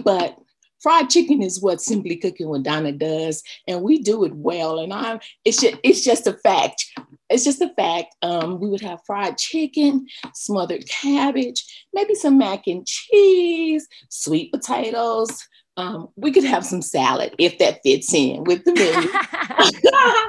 but 0.04 0.38
fried 0.82 1.10
chicken 1.10 1.42
is 1.42 1.62
what 1.62 1.82
simply 1.82 2.16
cooking 2.16 2.50
with 2.50 2.64
donna 2.64 2.92
does 2.92 3.44
and 3.68 3.82
we 3.82 4.00
do 4.00 4.24
it 4.24 4.34
well. 4.36 4.80
And 4.80 4.94
i'm 4.94 5.20
it's 5.46 5.62
just 5.62 5.78
it's 5.84 6.04
just 6.04 6.28
a 6.28 6.34
fact. 6.34 6.86
It's 7.30 7.44
just 7.44 7.62
a 7.62 7.74
fact. 7.76 8.16
Um, 8.22 8.60
we 8.60 8.70
would 8.70 8.82
have 8.82 9.02
fried 9.06 9.38
chicken 9.38 10.08
smothered 10.34 10.88
cabbage 10.88 11.64
maybe 11.94 12.16
some 12.16 12.38
mac 12.38 12.68
and 12.68 12.86
cheese 12.86 13.88
sweet 14.10 14.52
potatoes. 14.52 15.48
Um, 15.78 16.08
we 16.16 16.32
could 16.32 16.44
have 16.44 16.66
some 16.66 16.82
salad 16.82 17.36
if 17.38 17.60
that 17.60 17.82
fits 17.84 18.12
in 18.14 18.44
with 18.46 18.64
the 18.66 18.74
menu. 18.74 19.10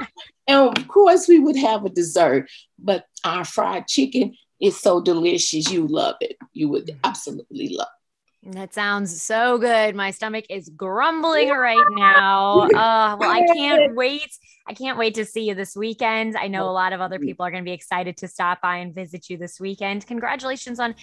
And 0.47 0.75
of 0.75 0.87
course 0.87 1.27
we 1.27 1.37
would 1.37 1.57
have 1.57 1.85
a 1.85 1.89
dessert 1.89 2.49
but 2.79 3.05
our 3.23 3.45
fried 3.45 3.87
chicken 3.87 4.35
is 4.59 4.79
so 4.79 4.99
delicious 5.01 5.71
you 5.71 5.87
love 5.87 6.15
it. 6.21 6.37
You 6.53 6.69
would 6.69 6.97
absolutely 7.03 7.69
love 7.69 7.87
it 7.87 7.98
that 8.43 8.73
sounds 8.73 9.21
so 9.21 9.57
good. 9.57 9.95
My 9.95 10.11
stomach 10.11 10.45
is 10.49 10.69
grumbling 10.69 11.49
right 11.49 11.77
now. 11.91 12.67
Uh, 12.79 13.17
well, 13.19 13.29
I 13.29 13.41
can't 13.41 13.93
wait. 13.95 14.37
I 14.65 14.73
can't 14.73 14.97
wait 14.97 15.13
to 15.15 15.25
see 15.25 15.47
you 15.47 15.53
this 15.53 15.75
weekend. 15.75 16.37
I 16.37 16.47
know 16.47 16.69
a 16.69 16.71
lot 16.71 16.93
of 16.93 17.01
other 17.01 17.19
people 17.19 17.45
are 17.45 17.51
going 17.51 17.63
to 17.63 17.67
be 17.67 17.73
excited 17.73 18.15
to 18.17 18.27
stop 18.27 18.61
by 18.61 18.77
and 18.77 18.95
visit 18.95 19.29
you 19.29 19.37
this 19.37 19.59
weekend. 19.59 20.07
Congratulations 20.07 20.79
on 20.79 20.95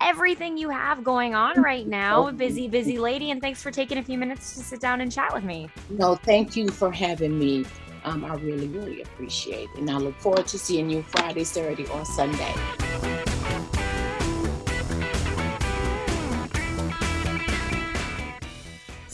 everything 0.00 0.58
you 0.58 0.68
have 0.68 1.02
going 1.02 1.34
on 1.34 1.62
right 1.62 1.86
now. 1.86 2.30
Busy, 2.32 2.68
busy 2.68 2.98
lady. 2.98 3.30
And 3.30 3.40
thanks 3.40 3.62
for 3.62 3.70
taking 3.70 3.98
a 3.98 4.02
few 4.02 4.18
minutes 4.18 4.54
to 4.56 4.60
sit 4.60 4.80
down 4.80 5.00
and 5.00 5.10
chat 5.10 5.32
with 5.32 5.44
me. 5.44 5.70
No, 5.88 6.16
thank 6.16 6.54
you 6.54 6.68
for 6.68 6.92
having 6.92 7.38
me. 7.38 7.64
Um, 8.04 8.24
I 8.24 8.34
really, 8.34 8.68
really 8.68 9.02
appreciate 9.02 9.68
it. 9.74 9.78
And 9.78 9.90
I 9.90 9.96
look 9.96 10.18
forward 10.18 10.46
to 10.48 10.58
seeing 10.58 10.90
you 10.90 11.02
Friday, 11.02 11.44
Saturday, 11.44 11.86
or 11.86 12.04
Sunday. 12.04 13.21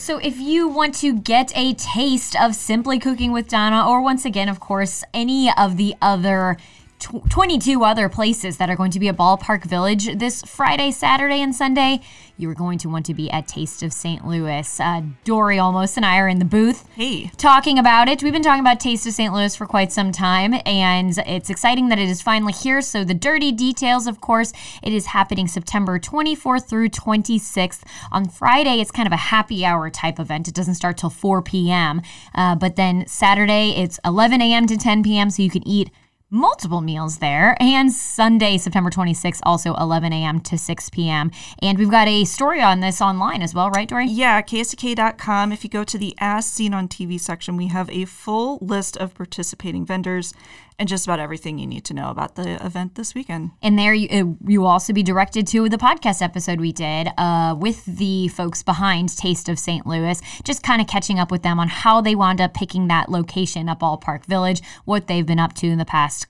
So, 0.09 0.17
if 0.17 0.39
you 0.39 0.67
want 0.67 0.95
to 1.01 1.13
get 1.13 1.55
a 1.55 1.75
taste 1.75 2.35
of 2.35 2.55
Simply 2.55 2.97
Cooking 2.97 3.31
with 3.31 3.47
Donna, 3.47 3.87
or 3.87 4.01
once 4.01 4.25
again, 4.25 4.49
of 4.49 4.59
course, 4.59 5.03
any 5.13 5.51
of 5.55 5.77
the 5.77 5.93
other 6.01 6.57
22 6.99 7.83
other 7.83 8.09
places 8.09 8.57
that 8.57 8.69
are 8.69 8.75
going 8.75 8.91
to 8.91 8.99
be 8.99 9.07
a 9.07 9.13
Ballpark 9.13 9.63
Village 9.63 10.17
this 10.17 10.41
Friday, 10.43 10.91
Saturday, 10.91 11.41
and 11.41 11.55
Sunday. 11.55 12.01
You 12.37 12.49
are 12.49 12.55
going 12.55 12.77
to 12.79 12.89
want 12.89 13.05
to 13.07 13.13
be 13.13 13.29
at 13.31 13.47
Taste 13.47 13.83
of 13.83 13.91
St. 13.91 14.25
Louis. 14.25 14.79
Uh, 14.79 15.01
Dory 15.23 15.57
Olmos 15.57 15.97
and 15.97 16.05
I 16.05 16.17
are 16.17 16.27
in 16.27 16.39
the 16.39 16.45
booth. 16.45 16.87
Hey. 16.95 17.31
Talking 17.37 17.77
about 17.77 18.07
it. 18.07 18.21
We've 18.23 18.33
been 18.33 18.43
talking 18.43 18.61
about 18.61 18.79
Taste 18.79 19.05
of 19.07 19.13
St. 19.13 19.33
Louis 19.33 19.55
for 19.55 19.65
quite 19.65 19.91
some 19.91 20.11
time, 20.11 20.55
and 20.65 21.17
it's 21.25 21.49
exciting 21.49 21.89
that 21.89 21.99
it 21.99 22.09
is 22.09 22.21
finally 22.21 22.53
here. 22.53 22.81
So, 22.81 23.03
the 23.03 23.13
dirty 23.13 23.51
details, 23.51 24.07
of 24.07 24.21
course, 24.21 24.53
it 24.83 24.93
is 24.93 25.07
happening 25.07 25.47
September 25.47 25.99
24th 25.99 26.69
through 26.69 26.89
26th. 26.89 27.81
On 28.11 28.27
Friday, 28.27 28.79
it's 28.79 28.91
kind 28.91 29.07
of 29.07 29.13
a 29.13 29.17
happy 29.17 29.65
hour 29.65 29.89
type 29.89 30.19
event. 30.19 30.47
It 30.47 30.53
doesn't 30.53 30.75
start 30.75 30.97
till 30.97 31.09
4 31.09 31.41
p.m., 31.41 32.01
uh, 32.35 32.55
but 32.55 32.75
then 32.75 33.05
Saturday, 33.07 33.71
it's 33.71 33.99
11 34.05 34.41
a.m. 34.41 34.67
to 34.67 34.77
10 34.77 35.03
p.m., 35.03 35.29
so 35.29 35.43
you 35.43 35.49
can 35.49 35.67
eat 35.67 35.89
multiple 36.29 36.81
meals 36.81 37.17
there. 37.17 37.55
And 37.59 37.91
Sunday, 37.91 38.57
September 38.57 38.89
26th, 38.89 39.39
also 39.43 39.75
11 39.75 40.13
a.m. 40.13 40.39
to 40.41 40.57
6 40.57 40.89
p.m. 40.89 41.31
And 41.61 41.77
we've 41.77 41.89
got 41.89 42.07
a 42.07 42.25
story 42.25 42.61
on 42.61 42.79
this 42.79 43.01
online 43.01 43.41
as 43.41 43.53
well, 43.53 43.69
right, 43.69 43.87
Dory? 43.87 44.07
Yeah, 44.07 44.41
ksdk.com. 44.41 45.51
If 45.51 45.63
you 45.63 45.69
go 45.69 45.83
to 45.83 45.97
the 45.97 46.15
As 46.19 46.45
Seen 46.45 46.73
on 46.73 46.87
TV 46.87 47.19
section, 47.19 47.57
we 47.57 47.67
have 47.67 47.89
a 47.89 48.05
full 48.05 48.57
list 48.61 48.97
of 48.97 49.13
participating 49.13 49.85
vendors 49.85 50.33
and 50.79 50.87
just 50.87 51.05
about 51.05 51.19
everything 51.19 51.59
you 51.59 51.67
need 51.67 51.83
to 51.85 51.93
know 51.93 52.09
about 52.09 52.35
the 52.35 52.65
event 52.65 52.95
this 52.95 53.13
weekend. 53.13 53.51
And 53.61 53.77
there 53.77 53.93
you, 53.93 54.37
you 54.47 54.61
will 54.61 54.67
also 54.67 54.93
be 54.93 55.03
directed 55.03 55.45
to 55.47 55.67
the 55.67 55.77
podcast 55.77 56.21
episode 56.21 56.61
we 56.61 56.71
did 56.71 57.09
uh, 57.17 57.55
with 57.59 57.85
the 57.85 58.29
folks 58.29 58.63
behind 58.63 59.15
Taste 59.15 59.49
of 59.49 59.59
St. 59.59 59.85
Louis, 59.85 60.21
just 60.45 60.63
kind 60.63 60.81
of 60.81 60.87
catching 60.87 61.19
up 61.19 61.31
with 61.31 61.43
them 61.43 61.59
on 61.59 61.67
how 61.67 61.99
they 61.99 62.15
wound 62.15 62.39
up 62.39 62.53
picking 62.53 62.87
that 62.87 63.09
location 63.09 63.67
up 63.67 63.81
Ballpark 63.81 64.25
Village, 64.25 64.61
what 64.85 65.07
they've 65.07 65.25
been 65.25 65.39
up 65.39 65.53
to 65.55 65.67
in 65.67 65.77
the 65.77 65.85
past 65.85 66.27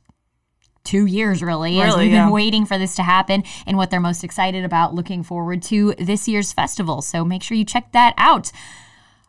two 0.83 1.05
years 1.05 1.43
really, 1.43 1.75
really 1.75 1.81
as 1.81 1.95
we've 1.95 2.11
yeah. 2.11 2.25
been 2.25 2.33
waiting 2.33 2.65
for 2.65 2.77
this 2.79 2.95
to 2.95 3.03
happen 3.03 3.43
and 3.67 3.77
what 3.77 3.91
they're 3.91 3.99
most 3.99 4.23
excited 4.23 4.63
about 4.65 4.95
looking 4.95 5.21
forward 5.21 5.61
to 5.61 5.93
this 5.99 6.27
year's 6.27 6.53
festival 6.53 7.01
so 7.01 7.25
make 7.25 7.43
sure 7.43 7.57
you 7.57 7.65
check 7.65 7.91
that 7.91 8.13
out 8.17 8.49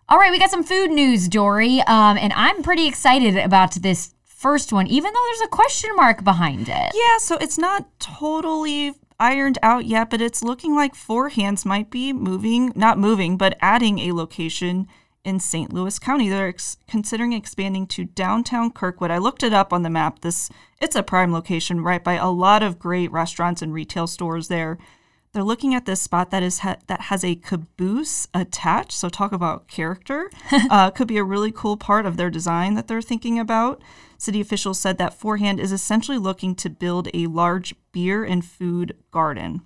all 0.09 0.17
right 0.17 0.31
we 0.31 0.39
got 0.39 0.49
some 0.49 0.63
food 0.63 0.91
news 0.91 1.29
dory 1.29 1.81
um, 1.83 2.17
and 2.17 2.33
i'm 2.35 2.63
pretty 2.63 2.87
excited 2.87 3.37
about 3.37 3.75
this 3.83 4.15
first 4.41 4.73
one, 4.73 4.87
even 4.87 5.13
though 5.13 5.25
there's 5.29 5.47
a 5.47 5.49
question 5.49 5.95
mark 5.95 6.25
behind 6.25 6.63
it. 6.69 6.93
Yeah, 6.95 7.19
so 7.19 7.37
it's 7.37 7.59
not 7.59 7.87
totally 8.01 8.95
ironed 9.19 9.59
out 9.63 9.85
yet, 9.85 10.09
but 10.09 10.23
it's 10.23 10.43
looking 10.43 10.75
like 10.75 10.95
Four 10.95 11.29
Hands 11.29 11.63
might 11.67 11.91
be 11.91 12.15
moving, 12.15 12.73
not 12.75 12.99
moving, 12.99 13.37
but 13.37 13.59
adding 13.61 13.99
a 13.99 14.13
location 14.13 14.89
in 15.25 15.39
St. 15.41 15.75
Louis 15.75 15.99
County. 15.99 16.31
They're 16.31 16.49
ex- 16.49 16.79
considering 16.89 17.35
expanding 17.35 17.87
to 17.89 18.07
downtown 18.07 18.71
Kirkwood. 18.71 19.11
I 19.11 19.19
looked 19.19 19.43
it 19.43 19.53
up 19.53 19.75
on 19.75 19.83
the 19.83 19.91
map. 19.91 20.21
This 20.21 20.49
it's 20.81 20.97
a 20.97 21.03
prime 21.03 21.33
location 21.35 21.83
right 21.83 22.03
by 22.03 22.15
a 22.15 22.31
lot 22.31 22.63
of 22.63 22.79
great 22.79 23.13
restaurants 23.13 23.61
and 23.61 23.75
retail 23.75 24.07
stores 24.07 24.49
there. 24.49 24.79
They're 25.33 25.45
looking 25.45 25.75
at 25.77 25.87
this 25.87 26.03
spot 26.03 26.31
that 26.31 26.43
is 26.43 26.61
ha- 26.61 26.79
that 26.89 27.03
has 27.03 27.23
a 27.23 27.37
caboose 27.37 28.27
attached. 28.35 28.93
So 28.93 29.09
talk 29.09 29.31
about 29.33 29.69
character. 29.69 30.31
uh, 30.71 30.91
could 30.91 31.07
be 31.07 31.19
a 31.19 31.25
really 31.25 31.53
cool 31.53 31.77
part 31.77 32.05
of 32.05 32.17
their 32.17 32.31
design 32.31 32.75
that 32.75 32.89
they're 32.89 33.01
thinking 33.03 33.39
about. 33.39 33.81
City 34.19 34.41
officials 34.41 34.81
said 34.81 34.99
that 34.99 35.15
Four 35.15 35.37
Hands 35.37 35.61
is 35.61 35.73
essentially 35.73 36.19
looking 36.19 36.55
to 36.57 36.69
build 36.69 37.09
a 37.15 37.27
large 37.27 37.75
beer 37.93 38.25
and 38.25 38.45
food 38.45 38.97
garden. 39.13 39.63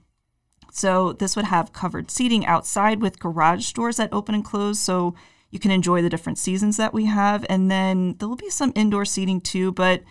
So 0.71 1.13
this 1.15 1.35
would 1.35 1.47
have 1.47 1.73
covered 1.73 2.11
seating 2.11 2.45
outside 2.45 3.01
with 3.01 3.19
garage 3.19 3.73
doors 3.73 3.97
that 3.97 4.13
open 4.13 4.35
and 4.35 4.45
close. 4.45 4.79
So 4.79 5.15
You 5.55 5.61
can 5.61 5.71
enjoy 5.71 6.03
the 6.03 6.09
different 6.09 6.37
seasons 6.37 6.79
that 6.79 6.93
we 6.93 7.05
have, 7.05 7.47
and 7.49 7.71
then 7.71 8.17
there 8.19 8.29
will 8.29 8.35
be 8.35 8.51
some 8.51 8.73
indoor 8.75 9.05
seating 9.05 9.41
too. 9.41 9.71
But 9.71 10.03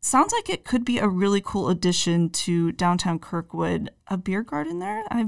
sounds 0.00 0.32
like 0.32 0.48
it 0.48 0.64
could 0.64 0.84
be 0.84 0.98
a 0.98 1.08
really 1.08 1.40
cool 1.40 1.68
addition 1.68 2.30
to 2.30 2.72
downtown 2.72 3.18
Kirkwood. 3.18 3.90
A 4.08 4.16
beer 4.16 4.42
garden 4.42 4.78
there. 4.78 5.04
I, 5.10 5.26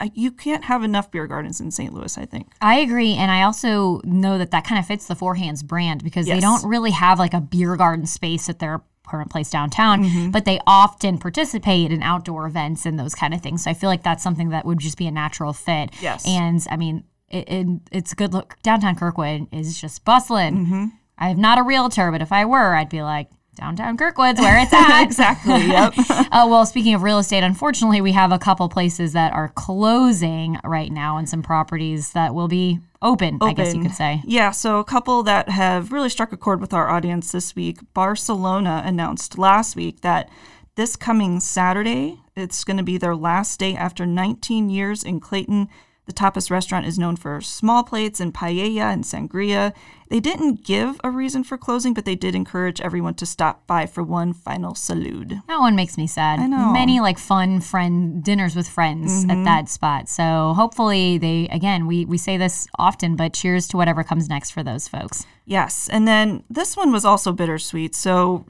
I 0.00 0.10
you 0.14 0.30
can't 0.30 0.64
have 0.64 0.82
enough 0.84 1.10
beer 1.10 1.26
gardens 1.26 1.60
in 1.60 1.70
St. 1.70 1.92
Louis. 1.92 2.16
I 2.18 2.24
think. 2.26 2.52
I 2.60 2.78
agree, 2.80 3.14
and 3.14 3.30
I 3.30 3.42
also 3.42 4.00
know 4.04 4.38
that 4.38 4.50
that 4.50 4.64
kind 4.66 4.78
of 4.78 4.86
fits 4.86 5.06
the 5.06 5.14
Four 5.14 5.34
Hands 5.36 5.62
brand 5.62 6.04
because 6.04 6.26
they 6.26 6.40
don't 6.40 6.64
really 6.64 6.90
have 6.92 7.18
like 7.18 7.34
a 7.34 7.40
beer 7.40 7.76
garden 7.76 8.06
space 8.06 8.48
at 8.48 8.58
their 8.58 8.82
current 9.08 9.30
place 9.30 9.48
downtown, 9.48 10.04
Mm-hmm. 10.04 10.30
but 10.32 10.44
they 10.44 10.60
often 10.66 11.16
participate 11.16 11.90
in 11.90 12.02
outdoor 12.02 12.46
events 12.46 12.84
and 12.84 12.98
those 12.98 13.14
kind 13.14 13.32
of 13.32 13.40
things. 13.40 13.64
So 13.64 13.70
I 13.70 13.74
feel 13.74 13.88
like 13.88 14.02
that's 14.02 14.22
something 14.22 14.50
that 14.50 14.66
would 14.66 14.78
just 14.80 14.98
be 14.98 15.06
a 15.06 15.10
natural 15.10 15.54
fit. 15.54 15.90
Yes. 16.02 16.26
and 16.28 16.62
I 16.70 16.76
mean, 16.76 17.04
it, 17.30 17.48
it, 17.48 17.66
it's 17.90 18.12
a 18.12 18.14
good 18.14 18.34
look. 18.34 18.56
Downtown 18.62 18.96
Kirkwood 18.96 19.46
is 19.50 19.80
just 19.80 20.04
bustling. 20.04 20.66
Mm-hmm. 20.66 20.84
I'm 21.16 21.40
not 21.40 21.58
a 21.58 21.62
realtor, 21.62 22.10
but 22.12 22.20
if 22.20 22.32
I 22.32 22.44
were, 22.44 22.74
I'd 22.74 22.90
be 22.90 23.02
like. 23.02 23.30
Downtown 23.58 23.96
Kirkwood's 23.96 24.40
where 24.40 24.58
it's 24.58 24.72
at. 24.72 25.02
Exactly. 25.08 25.66
Yep. 25.66 25.94
Uh, 26.30 26.46
well, 26.48 26.66
speaking 26.66 26.94
of 26.94 27.02
real 27.02 27.18
estate, 27.18 27.42
unfortunately, 27.42 28.00
we 28.00 28.12
have 28.12 28.32
a 28.32 28.38
couple 28.38 28.68
places 28.68 29.12
that 29.14 29.32
are 29.32 29.48
closing 29.48 30.58
right 30.62 30.92
now 30.92 31.16
and 31.16 31.28
some 31.28 31.42
properties 31.42 32.12
that 32.12 32.34
will 32.34 32.48
be 32.48 32.78
open, 33.00 33.38
I 33.40 33.54
guess 33.54 33.74
you 33.74 33.82
could 33.82 33.94
say. 33.94 34.22
Yeah, 34.24 34.50
so 34.50 34.78
a 34.78 34.84
couple 34.84 35.22
that 35.22 35.48
have 35.48 35.90
really 35.90 36.10
struck 36.10 36.32
a 36.32 36.36
chord 36.36 36.60
with 36.60 36.74
our 36.74 36.90
audience 36.90 37.32
this 37.32 37.56
week. 37.56 37.78
Barcelona 37.94 38.82
announced 38.84 39.38
last 39.38 39.74
week 39.74 40.02
that 40.02 40.28
this 40.74 40.96
coming 40.96 41.40
Saturday, 41.40 42.20
it's 42.36 42.62
going 42.62 42.76
to 42.76 42.82
be 42.82 42.98
their 42.98 43.16
last 43.16 43.58
day 43.58 43.74
after 43.74 44.06
19 44.06 44.70
years 44.70 45.02
in 45.02 45.18
Clayton. 45.18 45.68
The 46.08 46.14
tapas 46.14 46.50
restaurant 46.50 46.86
is 46.86 46.98
known 46.98 47.16
for 47.16 47.42
small 47.42 47.84
plates 47.84 48.18
and 48.18 48.32
paella 48.32 48.94
and 48.94 49.04
sangria. 49.04 49.74
They 50.08 50.20
didn't 50.20 50.64
give 50.64 50.98
a 51.04 51.10
reason 51.10 51.44
for 51.44 51.58
closing, 51.58 51.92
but 51.92 52.06
they 52.06 52.14
did 52.14 52.34
encourage 52.34 52.80
everyone 52.80 53.12
to 53.16 53.26
stop 53.26 53.66
by 53.66 53.84
for 53.84 54.02
one 54.02 54.32
final 54.32 54.74
salute. 54.74 55.34
That 55.48 55.60
one 55.60 55.76
makes 55.76 55.98
me 55.98 56.06
sad. 56.06 56.40
I 56.40 56.46
know. 56.46 56.56
Mm-hmm. 56.56 56.72
Many 56.72 57.00
like 57.00 57.18
fun 57.18 57.60
friend 57.60 58.24
dinners 58.24 58.56
with 58.56 58.66
friends 58.66 59.26
at 59.28 59.44
that 59.44 59.68
spot. 59.68 60.08
So 60.08 60.54
hopefully 60.56 61.18
they 61.18 61.46
again 61.48 61.86
we 61.86 62.06
we 62.06 62.16
say 62.16 62.38
this 62.38 62.66
often, 62.78 63.14
but 63.14 63.34
cheers 63.34 63.68
to 63.68 63.76
whatever 63.76 64.02
comes 64.02 64.30
next 64.30 64.52
for 64.52 64.62
those 64.62 64.88
folks. 64.88 65.26
Yes. 65.44 65.90
And 65.90 66.08
then 66.08 66.42
this 66.48 66.74
one 66.74 66.90
was 66.90 67.04
also 67.04 67.32
bittersweet. 67.32 67.94
So 67.94 68.46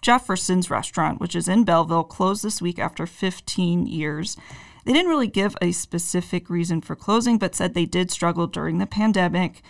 Jefferson's 0.00 0.70
restaurant, 0.70 1.20
which 1.20 1.34
is 1.34 1.48
in 1.48 1.64
Belleville, 1.64 2.04
closed 2.04 2.44
this 2.44 2.62
week 2.62 2.78
after 2.78 3.04
15 3.04 3.88
years. 3.88 4.36
They 4.84 4.92
didn't 4.92 5.10
really 5.10 5.26
give 5.28 5.56
a 5.60 5.72
specific 5.72 6.48
reason 6.50 6.80
for 6.80 6.96
closing, 6.96 7.38
but 7.38 7.54
said 7.54 7.74
they 7.74 7.86
did 7.86 8.10
struggle 8.10 8.46
during 8.46 8.78
the 8.78 8.86
pandemic. 8.86 9.62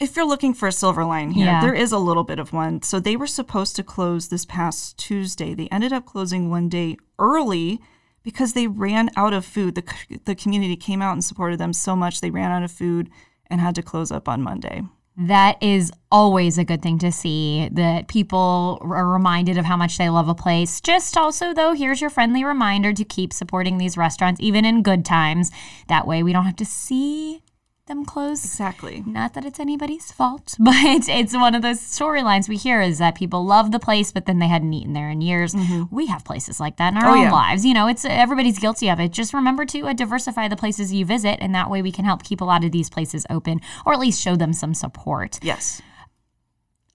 If 0.00 0.14
you're 0.14 0.26
looking 0.26 0.54
for 0.54 0.68
a 0.68 0.72
silver 0.72 1.04
line 1.04 1.32
here, 1.32 1.46
Yeah. 1.46 1.60
there 1.60 1.74
is 1.74 1.90
a 1.92 1.98
little 1.98 2.22
bit 2.24 2.38
of 2.38 2.52
one. 2.52 2.82
So 2.82 3.00
they 3.00 3.16
were 3.16 3.26
supposed 3.26 3.74
to 3.76 3.82
close 3.82 4.28
this 4.28 4.44
past 4.44 4.96
Tuesday. 4.96 5.54
They 5.54 5.68
ended 5.68 5.92
up 5.92 6.06
closing 6.06 6.50
one 6.50 6.68
day 6.68 6.96
early 7.18 7.80
because 8.22 8.52
they 8.52 8.66
ran 8.68 9.10
out 9.16 9.32
of 9.32 9.44
food. 9.44 9.74
The, 9.74 9.84
the 10.24 10.34
community 10.34 10.76
came 10.76 11.02
out 11.02 11.14
and 11.14 11.24
supported 11.24 11.58
them 11.58 11.72
so 11.72 11.96
much, 11.96 12.20
they 12.20 12.30
ran 12.30 12.52
out 12.52 12.62
of 12.62 12.70
food 12.70 13.10
and 13.50 13.60
had 13.60 13.74
to 13.76 13.82
close 13.82 14.12
up 14.12 14.28
on 14.28 14.42
Monday. 14.42 14.82
That 15.20 15.60
is 15.60 15.90
always 16.12 16.58
a 16.58 16.64
good 16.64 16.80
thing 16.80 17.00
to 17.00 17.10
see 17.10 17.68
that 17.72 18.06
people 18.06 18.78
are 18.80 19.08
reminded 19.08 19.58
of 19.58 19.64
how 19.64 19.76
much 19.76 19.98
they 19.98 20.08
love 20.08 20.28
a 20.28 20.34
place. 20.34 20.80
Just 20.80 21.18
also, 21.18 21.52
though, 21.52 21.72
here's 21.72 22.00
your 22.00 22.08
friendly 22.08 22.44
reminder 22.44 22.92
to 22.92 23.04
keep 23.04 23.32
supporting 23.32 23.78
these 23.78 23.96
restaurants, 23.96 24.40
even 24.40 24.64
in 24.64 24.84
good 24.84 25.04
times. 25.04 25.50
That 25.88 26.06
way, 26.06 26.22
we 26.22 26.32
don't 26.32 26.44
have 26.44 26.54
to 26.56 26.64
see 26.64 27.42
them 27.88 28.04
close. 28.04 28.44
Exactly. 28.44 29.02
Not 29.04 29.34
that 29.34 29.44
it's 29.44 29.58
anybody's 29.58 30.12
fault, 30.12 30.54
but 30.60 30.74
it's, 30.76 31.34
one 31.34 31.54
of 31.54 31.62
those 31.62 31.80
storylines 31.80 32.48
we 32.48 32.56
hear 32.56 32.80
is 32.80 32.98
that 32.98 33.14
people 33.16 33.44
love 33.44 33.72
the 33.72 33.78
place, 33.80 34.12
but 34.12 34.26
then 34.26 34.38
they 34.38 34.46
hadn't 34.48 34.72
eaten 34.72 34.92
there 34.92 35.10
in 35.10 35.20
years. 35.20 35.54
We 35.90 36.06
have 36.06 36.24
places 36.24 36.60
like 36.60 36.76
that 36.76 36.92
in 36.92 36.98
our 36.98 37.02
Mm-hmm. 37.04 37.10
Oh, 37.12 37.16
own 37.16 37.22
yeah. 37.24 37.32
lives. 37.32 37.64
You 37.64 37.74
know, 37.74 37.88
it's 37.88 38.04
everybody's 38.04 38.58
guilty 38.58 38.88
of 38.88 39.00
it. 39.00 39.12
Just 39.12 39.34
remember 39.34 39.64
to 39.66 39.86
uh, 39.88 39.92
diversify 39.94 40.46
the 40.48 40.56
places 40.56 40.92
you 40.92 41.04
visit, 41.04 41.38
and 41.40 41.54
that 41.54 41.70
way 41.70 41.82
we 41.82 41.90
can 41.92 42.04
help 42.04 42.22
keep 42.22 42.40
a 42.40 42.44
lot 42.44 42.64
of 42.64 42.70
these 42.72 42.88
places 42.90 43.26
open, 43.30 43.60
or 43.84 43.92
at 43.94 43.98
least 43.98 44.20
show 44.22 44.36
them 44.36 44.52
some 44.52 44.74
support. 44.74 45.38
Yes. 45.42 45.82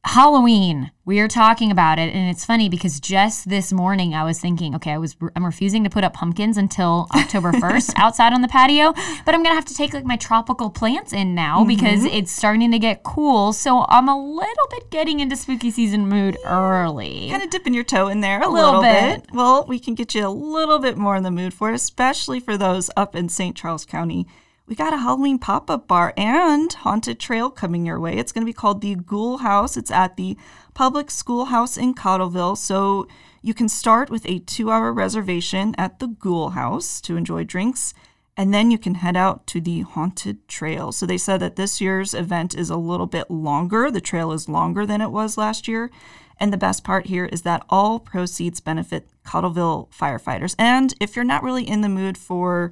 Halloween. 0.06 0.92
We 1.06 1.20
are 1.22 1.28
talking 1.30 1.72
about 1.72 1.98
it, 1.98 2.14
and 2.14 2.30
it's 2.30 2.44
funny 2.46 2.68
because 2.70 3.00
just 3.00 3.48
this 3.50 3.72
morning 3.72 4.14
I 4.14 4.24
was 4.26 4.40
thinking, 4.40 4.76
okay, 4.76 4.92
I 4.92 4.98
was 4.98 5.16
I'm 5.36 5.46
refusing 5.46 5.84
to 5.86 5.90
put 5.90 6.04
up 6.04 6.14
pumpkins 6.14 6.58
until 6.58 7.08
October 7.16 7.52
1st 7.54 7.94
outside 7.96 8.34
on 8.34 8.42
the 8.42 8.48
patio, 8.50 8.94
but 9.26 9.34
I'm 9.34 9.42
gonna 9.44 9.56
have 9.56 9.66
to 9.66 9.74
take 9.74 9.94
like 9.94 10.04
my 10.06 10.18
tropical 10.18 10.70
plants 10.70 11.14
in 11.14 11.34
now 11.36 11.60
Mm-hmm. 11.60 11.68
because 11.68 12.04
it's 12.06 12.32
starting 12.32 12.72
to 12.72 12.80
get 12.80 13.04
cool. 13.04 13.54
So 13.54 13.86
I'm 13.88 14.10
a 14.10 14.18
little 14.22 14.68
bit 14.72 14.90
getting 14.92 15.20
into 15.22 15.36
spooky 15.38 15.72
season 15.72 16.08
mood 16.10 16.38
early. 16.46 17.30
Kind 17.30 17.44
of 17.44 17.50
dipping 17.50 17.74
your 17.74 17.84
toe 17.86 18.08
in 18.10 18.20
there 18.22 18.42
a, 18.42 18.48
little 18.50 18.80
little, 18.80 18.82
bit. 18.82 19.22
bit. 19.28 19.34
Well, 19.34 19.66
we 19.68 19.80
can 19.80 19.96
get 19.96 20.14
you 20.16 20.28
a 20.28 20.30
little 20.30 20.80
bit 20.80 20.98
more 20.98 21.16
in 21.16 21.24
the 21.24 21.32
mood 21.32 21.54
for 21.54 21.70
it, 21.72 21.76
especially 21.76 22.40
for 22.42 22.58
those 22.58 22.90
up 22.98 23.16
in 23.16 23.30
St. 23.30 23.56
Charles 23.56 23.86
County. 23.86 24.28
We 24.66 24.76
got 24.76 24.94
a 24.94 24.98
Halloween 24.98 25.40
pop 25.40 25.70
up 25.70 25.90
bar 25.90 26.14
and 26.16 26.72
haunted 26.72 27.20
trail 27.20 27.50
coming 27.50 27.86
your 27.86 28.00
way. 28.00 28.18
It's 28.18 28.32
going 28.32 28.44
to 28.44 28.50
be 28.50 28.54
called 28.54 28.80
the 28.80 28.96
Ghoul 28.96 29.40
House. 29.40 29.76
It's 29.76 29.92
at 29.92 30.16
the 30.16 30.38
Public 30.74 31.12
Schoolhouse 31.12 31.76
in 31.76 31.94
Cottleville. 31.94 32.58
So 32.58 33.08
you 33.42 33.54
can 33.54 33.68
start 33.68 34.10
with 34.10 34.26
a 34.26 34.40
two 34.40 34.72
hour 34.72 34.94
reservation 34.94 35.76
at 35.78 36.00
the 36.00 36.08
Ghoul 36.08 36.52
House 36.52 37.02
to 37.02 37.18
enjoy 37.18 37.44
drinks. 37.44 37.94
And 38.38 38.54
then 38.54 38.72
you 38.72 38.78
can 38.78 38.96
head 38.96 39.18
out 39.18 39.46
to 39.48 39.60
the 39.60 39.82
haunted 39.82 40.48
trail. 40.48 40.94
So 40.94 41.06
they 41.06 41.18
said 41.18 41.42
that 41.42 41.58
this 41.58 41.82
year's 41.82 42.14
event 42.14 42.56
is 42.56 42.70
a 42.70 42.78
little 42.78 43.06
bit 43.06 43.30
longer. 43.30 43.92
The 43.92 44.02
trail 44.02 44.32
is 44.32 44.48
longer 44.48 44.86
than 44.86 45.02
it 45.02 45.12
was 45.12 45.38
last 45.38 45.68
year. 45.68 45.92
And 46.40 46.54
the 46.54 46.58
best 46.58 46.86
part 46.86 47.08
here 47.08 47.26
is 47.26 47.42
that 47.42 47.66
all 47.70 48.00
proceeds 48.00 48.62
benefit 48.62 49.10
Cottleville 49.26 49.90
firefighters. 49.92 50.56
And 50.58 50.94
if 51.02 51.18
you're 51.18 51.26
not 51.26 51.44
really 51.44 51.68
in 51.68 51.82
the 51.82 51.90
mood 51.90 52.18
for 52.18 52.72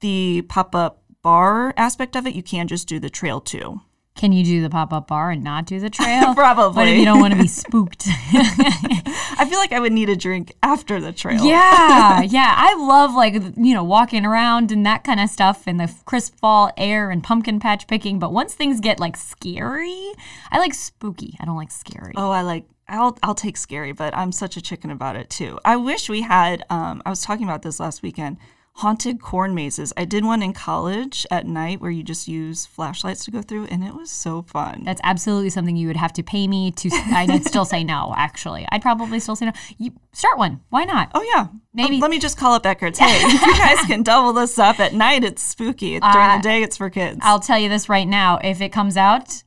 the 0.00 0.42
pop 0.48 0.74
up 0.74 1.01
bar 1.22 1.72
aspect 1.76 2.16
of 2.16 2.26
it, 2.26 2.34
you 2.34 2.42
can 2.42 2.68
just 2.68 2.88
do 2.88 2.98
the 2.98 3.10
trail 3.10 3.40
too. 3.40 3.80
Can 4.14 4.32
you 4.32 4.44
do 4.44 4.60
the 4.60 4.68
pop 4.68 4.92
up 4.92 5.08
bar 5.08 5.30
and 5.30 5.42
not 5.42 5.64
do 5.64 5.80
the 5.80 5.88
trail? 5.88 6.34
Probably. 6.34 6.76
What 6.76 6.88
if 6.88 6.98
you 6.98 7.04
don't 7.04 7.20
want 7.20 7.32
to 7.32 7.40
be 7.40 7.48
spooked? 7.48 8.04
I 8.06 9.46
feel 9.48 9.58
like 9.58 9.72
I 9.72 9.80
would 9.80 9.92
need 9.92 10.10
a 10.10 10.16
drink 10.16 10.52
after 10.62 11.00
the 11.00 11.12
trail. 11.12 11.42
Yeah, 11.44 12.20
yeah. 12.28 12.54
I 12.56 12.74
love 12.74 13.14
like 13.14 13.34
you 13.56 13.74
know 13.74 13.82
walking 13.82 14.26
around 14.26 14.70
and 14.70 14.84
that 14.84 15.02
kind 15.04 15.18
of 15.18 15.30
stuff 15.30 15.66
and 15.66 15.80
the 15.80 15.92
crisp 16.04 16.36
fall 16.38 16.70
air 16.76 17.10
and 17.10 17.24
pumpkin 17.24 17.58
patch 17.58 17.86
picking. 17.86 18.18
But 18.18 18.32
once 18.32 18.54
things 18.54 18.80
get 18.80 19.00
like 19.00 19.16
scary, 19.16 20.12
I 20.50 20.58
like 20.58 20.74
spooky. 20.74 21.36
I 21.40 21.46
don't 21.46 21.56
like 21.56 21.70
scary. 21.70 22.12
Oh, 22.16 22.30
I 22.30 22.42
like. 22.42 22.66
I'll 22.88 23.16
I'll 23.22 23.34
take 23.34 23.56
scary, 23.56 23.92
but 23.92 24.14
I'm 24.14 24.30
such 24.30 24.58
a 24.58 24.60
chicken 24.60 24.90
about 24.90 25.16
it 25.16 25.30
too. 25.30 25.58
I 25.64 25.76
wish 25.76 26.10
we 26.10 26.20
had. 26.20 26.64
Um, 26.68 27.02
I 27.06 27.10
was 27.10 27.22
talking 27.22 27.44
about 27.44 27.62
this 27.62 27.80
last 27.80 28.02
weekend. 28.02 28.36
Haunted 28.76 29.20
corn 29.20 29.54
mazes. 29.54 29.92
I 29.98 30.06
did 30.06 30.24
one 30.24 30.42
in 30.42 30.54
college 30.54 31.26
at 31.30 31.46
night 31.46 31.80
where 31.82 31.90
you 31.90 32.02
just 32.02 32.26
use 32.26 32.64
flashlights 32.64 33.22
to 33.26 33.30
go 33.30 33.42
through, 33.42 33.66
and 33.66 33.84
it 33.84 33.94
was 33.94 34.10
so 34.10 34.42
fun. 34.42 34.82
That's 34.84 35.00
absolutely 35.04 35.50
something 35.50 35.76
you 35.76 35.86
would 35.88 35.96
have 35.98 36.12
to 36.14 36.22
pay 36.22 36.48
me 36.48 36.70
to. 36.72 36.90
I'd 37.12 37.44
still 37.44 37.66
say 37.66 37.84
no. 37.84 38.14
Actually, 38.16 38.66
I'd 38.72 38.80
probably 38.80 39.20
still 39.20 39.36
say 39.36 39.44
no. 39.46 39.52
You 39.76 39.92
start 40.12 40.38
one. 40.38 40.62
Why 40.70 40.84
not? 40.84 41.10
Oh 41.14 41.22
yeah, 41.22 41.48
Maybe- 41.74 41.96
Um, 41.96 42.00
let 42.00 42.10
me 42.10 42.18
just 42.18 42.38
call 42.38 42.54
up 42.54 42.64
Eckert's. 42.64 42.98
Hey, 42.98 43.20
you 43.30 43.38
guys 43.58 43.84
can 43.86 44.02
double 44.02 44.32
this 44.32 44.58
up 44.58 44.80
at 44.80 44.94
night. 44.94 45.22
It's 45.22 45.42
spooky. 45.42 46.00
During 46.00 46.36
the 46.38 46.40
day, 46.42 46.62
it's 46.62 46.78
for 46.78 46.88
kids. 46.88 47.18
I'll 47.22 47.40
tell 47.40 47.58
you 47.58 47.68
this 47.68 47.90
right 47.90 48.08
now. 48.08 48.38
If 48.42 48.62
it 48.62 48.70
comes 48.70 48.96
out, 48.96 49.42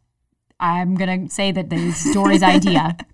I'm 0.59 0.95
gonna 0.95 1.29
say 1.31 1.51
that 1.51 1.69
this 1.71 2.13
Dory's 2.13 2.43
idea. 2.43 2.95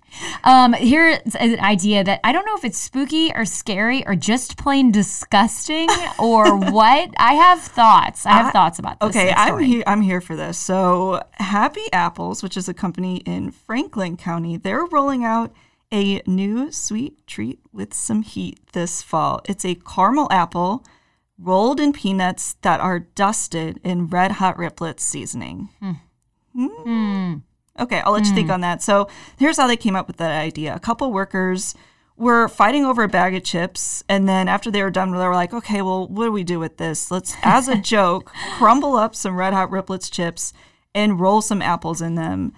Um, 0.44 0.72
here's 0.72 1.34
an 1.36 1.60
idea 1.60 2.04
that 2.04 2.20
I 2.24 2.32
don't 2.32 2.44
know 2.44 2.56
if 2.56 2.64
it's 2.64 2.78
spooky 2.78 3.32
or 3.34 3.44
scary 3.44 4.06
or 4.06 4.14
just 4.14 4.56
plain 4.56 4.90
disgusting 4.90 5.88
or 6.18 6.56
what. 6.56 7.10
I 7.16 7.34
have 7.34 7.60
thoughts. 7.60 8.26
I 8.26 8.30
have 8.32 8.52
thoughts 8.52 8.78
about 8.78 9.00
this. 9.00 9.10
Okay, 9.10 9.32
I'm 9.34 9.58
here. 9.58 9.84
I'm 9.86 10.02
here 10.02 10.20
for 10.20 10.36
this. 10.36 10.58
So, 10.58 11.22
Happy 11.34 11.92
Apples, 11.92 12.42
which 12.42 12.56
is 12.56 12.68
a 12.68 12.74
company 12.74 13.18
in 13.18 13.50
Franklin 13.50 14.16
County, 14.16 14.56
they're 14.56 14.84
rolling 14.86 15.24
out 15.24 15.52
a 15.92 16.22
new 16.26 16.72
sweet 16.72 17.26
treat 17.26 17.60
with 17.72 17.92
some 17.92 18.22
heat 18.22 18.58
this 18.72 19.02
fall. 19.02 19.40
It's 19.44 19.64
a 19.64 19.74
caramel 19.74 20.28
apple 20.30 20.84
rolled 21.38 21.80
in 21.80 21.92
peanuts 21.92 22.54
that 22.62 22.80
are 22.80 23.00
dusted 23.00 23.80
in 23.84 24.06
red 24.06 24.32
hot 24.32 24.56
riplets 24.56 25.00
seasoning. 25.00 25.68
Hmm. 25.80 27.34
Okay, 27.80 28.00
I'll 28.00 28.12
let 28.12 28.26
you 28.26 28.34
think 28.34 28.50
on 28.50 28.60
that. 28.60 28.82
So, 28.82 29.08
here's 29.38 29.56
how 29.56 29.66
they 29.66 29.76
came 29.76 29.96
up 29.96 30.06
with 30.06 30.18
that 30.18 30.30
idea. 30.30 30.74
A 30.74 30.80
couple 30.80 31.10
workers 31.10 31.74
were 32.16 32.46
fighting 32.48 32.84
over 32.84 33.02
a 33.02 33.08
bag 33.08 33.34
of 33.34 33.44
chips, 33.44 34.04
and 34.08 34.28
then 34.28 34.46
after 34.46 34.70
they 34.70 34.82
were 34.82 34.90
done, 34.90 35.10
they 35.10 35.26
were 35.26 35.34
like, 35.34 35.54
"Okay, 35.54 35.80
well, 35.80 36.06
what 36.06 36.26
do 36.26 36.32
we 36.32 36.44
do 36.44 36.58
with 36.58 36.76
this? 36.76 37.10
Let's, 37.10 37.34
as 37.42 37.68
a 37.68 37.76
joke, 37.80 38.30
crumble 38.58 38.96
up 38.96 39.14
some 39.14 39.36
Red 39.36 39.54
Hot 39.54 39.70
Riplets 39.70 40.10
chips 40.10 40.52
and 40.94 41.18
roll 41.18 41.40
some 41.40 41.62
apples 41.62 42.02
in 42.02 42.14
them." 42.14 42.52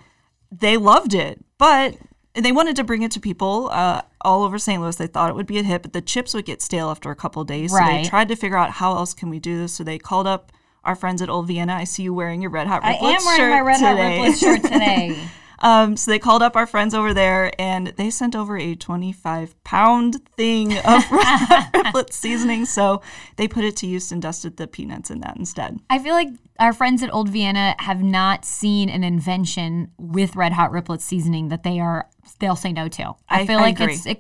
They 0.51 0.77
loved 0.77 1.15
it, 1.15 1.45
but 1.59 1.97
they 2.35 2.51
wanted 2.53 2.75
to 2.77 2.85
bring 2.85 3.03
it 3.03 3.13
to 3.13 3.21
people 3.21 3.69
uh, 3.73 4.03
all 4.21 4.43
over 4.43 4.59
St. 4.59 4.83
Louis. 4.83 4.97
They 4.97 5.07
thought 5.07 5.31
it 5.31 5.37
would 5.37 5.47
be 5.47 5.59
a 5.59 5.63
hit, 5.63 5.83
but 5.83 5.93
the 5.93 6.03
chips 6.03 6.35
would 6.35 6.45
get 6.45 6.61
stale 6.61 6.91
after 6.91 7.11
a 7.11 7.17
couple 7.17 7.43
of 7.43 7.49
days. 7.49 7.71
So 7.71 7.79
they 8.03 8.09
tried 8.09 8.29
to 8.29 8.37
figure 8.37 8.57
out 8.57 8.71
how 8.73 8.97
else 8.97 9.15
can 9.15 9.31
we 9.31 9.39
do 9.39 9.57
this. 9.59 9.75
So 9.75 9.85
they 9.85 9.99
called 9.99 10.27
up 10.27 10.51
our 10.85 10.95
friends 10.95 11.23
at 11.23 11.29
Old 11.29 11.47
Vienna. 11.49 11.75
I 11.75 11.85
see 11.85 12.03
you 12.05 12.15
wearing 12.15 12.41
your 12.43 12.51
Red 12.51 12.67
Hot 12.67 12.85
I 12.85 12.95
Riplets 12.95 13.21
am 13.21 13.25
wearing 13.27 13.51
my 13.51 13.61
Red 13.61 13.81
Hot 13.81 13.91
today. 13.93 14.19
Riplets 14.19 14.41
shirt 14.41 14.63
today. 14.73 15.29
Um, 15.61 15.97
so 15.97 16.11
they 16.11 16.19
called 16.19 16.43
up 16.43 16.57
our 16.57 16.67
friends 16.67 16.93
over 16.95 17.15
there 17.15 17.51
and 17.59 17.87
they 17.97 18.11
sent 18.11 18.37
over 18.37 18.59
a 18.59 18.75
25 18.75 19.63
pound 19.65 20.17
thing 20.37 20.73
of 20.77 20.85
Red 21.11 21.25
Hot 21.25 21.71
Riplet 21.73 22.13
seasoning. 22.13 22.67
So 22.67 23.01
they 23.37 23.49
put 23.49 23.65
it 23.65 23.75
to 23.77 23.87
use 23.87 24.13
and 24.13 24.21
dusted 24.21 24.59
the 24.59 24.67
peanuts 24.67 25.11
in 25.11 25.21
that 25.21 25.37
instead. 25.37 25.79
I 25.89 25.99
feel 26.01 26.13
like 26.13 26.29
our 26.59 26.73
friends 26.75 27.03
at 27.03 27.13
Old 27.15 27.31
Vienna 27.31 27.75
have 27.79 28.03
not 28.03 28.45
seen 28.45 28.91
an 28.91 29.03
invention 29.05 29.91
with 29.97 30.37
Red 30.37 30.53
Hot 30.53 30.71
Riplet 30.71 31.01
seasoning 31.01 31.49
that 31.49 31.63
they 31.63 31.81
are 31.81 32.09
they'll 32.41 32.57
say 32.57 32.73
no 32.73 32.89
to. 32.89 33.15
I, 33.29 33.41
I- 33.43 33.47
feel 33.47 33.59
I 33.59 33.63
like 33.63 33.81
agree. 33.81 33.95
it's 33.95 34.07
it, 34.07 34.19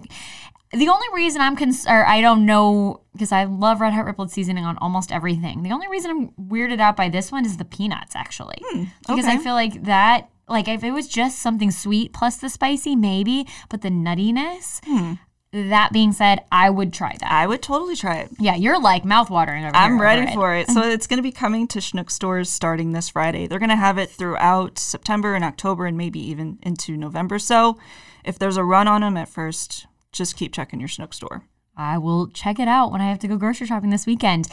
the 0.75 0.89
only 0.89 1.07
reason 1.13 1.41
I'm 1.41 1.57
concerned, 1.57 2.07
I 2.09 2.21
don't 2.21 2.45
know 2.47 3.01
because 3.13 3.33
I 3.33 3.45
love 3.45 3.81
Red 3.81 3.93
Hot 3.93 4.05
Riplet 4.07 4.31
seasoning 4.31 4.65
on 4.65 4.77
almost 4.79 5.13
everything. 5.13 5.63
The 5.63 5.71
only 5.73 5.87
reason 5.89 6.11
I'm 6.11 6.29
weirded 6.49 6.81
out 6.81 6.97
by 6.97 7.09
this 7.09 7.31
one 7.31 7.45
is 7.47 7.57
the 7.59 7.65
peanuts 7.65 8.17
actually, 8.17 8.61
because 9.07 9.27
I 9.27 9.37
Hmm, 9.37 9.43
feel 9.43 9.55
like 9.55 9.85
that. 9.85 10.29
Like 10.49 10.69
if 10.69 10.85
it 10.85 10.91
was 10.91 11.09
just 11.09 11.39
something 11.39 11.71
sweet 11.71 12.13
plus 12.13 12.37
the 12.37 12.49
spicy, 12.51 12.97
maybe, 12.97 13.47
but 13.69 13.81
the 13.83 13.89
nuttiness. 13.91 14.81
Hmm. 14.85 15.15
That 15.53 15.93
being 15.93 16.11
said, 16.13 16.41
I 16.51 16.69
would 16.69 16.93
try 16.93 17.17
that. 17.21 17.31
I 17.31 17.47
would 17.47 17.63
totally 17.63 17.95
try 17.95 18.17
it. 18.17 18.31
Yeah, 18.41 18.57
you're 18.57 18.81
like 18.81 19.05
mouthwatering 19.05 19.65
over 19.65 19.77
I'm 19.77 20.01
ready 20.01 20.23
it. 20.29 20.35
for 20.35 20.53
it. 20.53 20.69
So 20.69 20.81
it's 20.89 21.07
going 21.07 21.19
to 21.19 21.23
be 21.23 21.31
coming 21.31 21.69
to 21.69 21.79
Schnucks 21.79 22.11
stores 22.11 22.51
starting 22.51 22.91
this 22.91 23.11
Friday. 23.11 23.47
They're 23.47 23.61
going 23.61 23.69
to 23.69 23.77
have 23.77 23.97
it 23.97 24.11
throughout 24.11 24.81
September 24.81 25.37
and 25.37 25.45
October 25.45 25.87
and 25.87 25.97
maybe 25.97 26.19
even 26.19 26.59
into 26.63 26.97
November. 26.97 27.39
So 27.39 27.79
if 28.25 28.37
there's 28.37 28.57
a 28.57 28.65
run 28.65 28.89
on 28.89 29.03
them 29.03 29.17
at 29.17 29.29
first, 29.29 29.87
just 30.14 30.37
keep 30.37 30.53
checking 30.53 30.81
your 30.81 30.88
Schnucks 30.88 31.14
store. 31.14 31.44
I 31.77 31.98
will 31.98 32.29
check 32.29 32.59
it 32.59 32.68
out 32.68 32.92
when 32.92 33.00
I 33.00 33.09
have 33.09 33.18
to 33.20 33.29
go 33.29 33.37
grocery 33.37 33.66
shopping 33.66 33.90
this 33.90 34.07
weekend. 34.07 34.48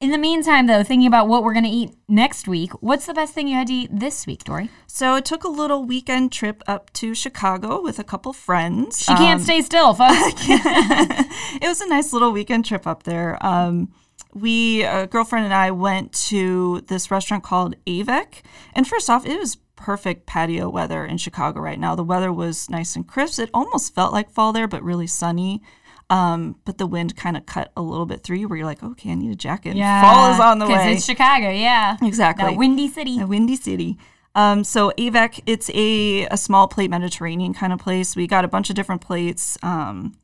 In 0.00 0.10
the 0.10 0.18
meantime, 0.18 0.66
though, 0.66 0.82
thinking 0.82 1.06
about 1.06 1.28
what 1.28 1.42
we're 1.44 1.52
going 1.52 1.64
to 1.64 1.70
eat 1.70 1.94
next 2.08 2.46
week, 2.46 2.72
what's 2.82 3.06
the 3.06 3.14
best 3.14 3.32
thing 3.32 3.48
you 3.48 3.54
had 3.54 3.68
to 3.68 3.72
eat 3.72 3.90
this 3.90 4.26
week, 4.26 4.44
Dory? 4.44 4.68
So 4.86 5.16
it 5.16 5.24
took 5.24 5.44
a 5.44 5.48
little 5.48 5.84
weekend 5.84 6.30
trip 6.30 6.62
up 6.66 6.92
to 6.94 7.14
Chicago 7.14 7.80
with 7.80 7.98
a 7.98 8.04
couple 8.04 8.32
friends. 8.32 8.98
She 8.98 9.14
can't 9.14 9.40
stay 9.40 9.62
still, 9.62 9.94
folks. 9.94 10.14
it 10.46 11.66
was 11.66 11.80
a 11.80 11.88
nice 11.88 12.12
little 12.12 12.32
weekend 12.32 12.66
trip 12.66 12.86
up 12.86 13.04
there. 13.04 13.38
Um, 13.44 13.92
we, 14.34 14.82
a 14.82 15.06
girlfriend 15.06 15.46
and 15.46 15.54
I, 15.54 15.70
went 15.70 16.12
to 16.28 16.82
this 16.88 17.10
restaurant 17.10 17.44
called 17.44 17.76
Avec. 17.86 18.42
And 18.74 18.86
first 18.86 19.08
off, 19.08 19.24
it 19.24 19.38
was 19.38 19.56
perfect 19.76 20.26
patio 20.26 20.68
weather 20.68 21.04
in 21.04 21.18
Chicago 21.18 21.60
right 21.60 21.78
now. 21.78 21.94
The 21.94 22.04
weather 22.04 22.32
was 22.32 22.68
nice 22.70 22.96
and 22.96 23.06
crisp. 23.06 23.38
It 23.40 23.50
almost 23.52 23.94
felt 23.94 24.12
like 24.12 24.30
fall 24.30 24.52
there, 24.52 24.68
but 24.68 24.82
really 24.82 25.06
sunny. 25.06 25.62
Um, 26.10 26.56
but 26.64 26.78
the 26.78 26.86
wind 26.86 27.16
kind 27.16 27.36
of 27.36 27.46
cut 27.46 27.72
a 27.76 27.82
little 27.82 28.06
bit 28.06 28.22
through 28.22 28.36
you 28.36 28.48
where 28.48 28.58
you're 28.58 28.66
like, 28.66 28.82
okay, 28.82 29.10
I 29.10 29.14
need 29.14 29.32
a 29.32 29.36
jacket. 29.36 29.74
Fall 30.02 30.34
is 30.34 30.40
on 30.40 30.58
the 30.58 30.66
Because 30.66 30.84
way. 30.84 30.92
it's 30.94 31.04
Chicago, 31.04 31.50
yeah. 31.50 31.96
Exactly. 32.02 32.44
That 32.44 32.56
windy 32.58 32.88
city. 32.88 33.20
A 33.20 33.26
windy 33.26 33.56
city. 33.56 33.98
Um, 34.34 34.64
so 34.64 34.92
AVEC, 34.98 35.40
it's 35.46 35.70
a, 35.70 36.26
a 36.26 36.36
small 36.36 36.68
plate 36.68 36.90
Mediterranean 36.90 37.54
kind 37.54 37.72
of 37.72 37.78
place. 37.78 38.16
We 38.16 38.26
got 38.26 38.44
a 38.44 38.48
bunch 38.48 38.68
of 38.68 38.76
different 38.76 39.00
plates. 39.00 39.56
Um, 39.62 40.14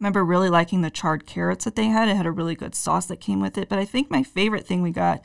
remember 0.00 0.24
really 0.24 0.48
liking 0.48 0.80
the 0.80 0.90
charred 0.90 1.26
carrots 1.26 1.64
that 1.66 1.76
they 1.76 1.86
had. 1.86 2.08
It 2.08 2.16
had 2.16 2.26
a 2.26 2.30
really 2.32 2.54
good 2.54 2.74
sauce 2.74 3.06
that 3.06 3.20
came 3.20 3.40
with 3.40 3.56
it. 3.56 3.68
But 3.68 3.78
I 3.78 3.84
think 3.84 4.10
my 4.10 4.22
favorite 4.22 4.66
thing 4.66 4.82
we 4.82 4.90
got 4.90 5.22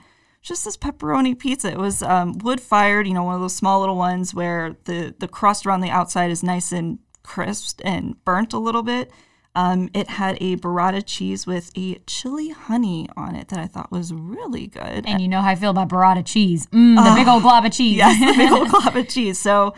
just 0.47 0.65
this 0.65 0.77
pepperoni 0.77 1.37
pizza. 1.37 1.71
It 1.71 1.77
was 1.77 2.01
um, 2.01 2.37
wood 2.39 2.61
fired, 2.61 3.07
you 3.07 3.13
know, 3.13 3.23
one 3.23 3.35
of 3.35 3.41
those 3.41 3.55
small 3.55 3.79
little 3.79 3.97
ones 3.97 4.33
where 4.33 4.75
the, 4.85 5.13
the 5.19 5.27
crust 5.27 5.65
around 5.65 5.81
the 5.81 5.89
outside 5.89 6.31
is 6.31 6.43
nice 6.43 6.71
and 6.71 6.99
crisped 7.23 7.81
and 7.83 8.23
burnt 8.23 8.53
a 8.53 8.57
little 8.57 8.83
bit. 8.83 9.11
Um, 9.55 9.89
it 9.93 10.07
had 10.07 10.37
a 10.39 10.55
burrata 10.57 11.03
cheese 11.03 11.47
with 11.47 11.71
a 11.75 11.95
chili 12.05 12.49
honey 12.49 13.09
on 13.17 13.35
it 13.35 13.47
that 13.47 13.59
I 13.59 13.65
thought 13.65 13.91
was 13.91 14.13
really 14.13 14.67
good. 14.67 15.05
And 15.07 15.19
you 15.19 15.27
know 15.27 15.41
how 15.41 15.49
I 15.49 15.55
feel 15.55 15.71
about 15.71 15.89
burrata 15.89 16.23
cheese. 16.25 16.67
Mm, 16.67 16.95
the 17.03 17.15
big 17.15 17.27
old 17.27 17.41
glob 17.41 17.65
of 17.65 17.71
cheese. 17.71 17.97
Yes, 17.97 18.19
the 18.19 18.37
big 18.37 18.51
old 18.51 18.69
glob 18.71 18.95
of 18.95 19.07
cheese. 19.09 19.39
So 19.39 19.73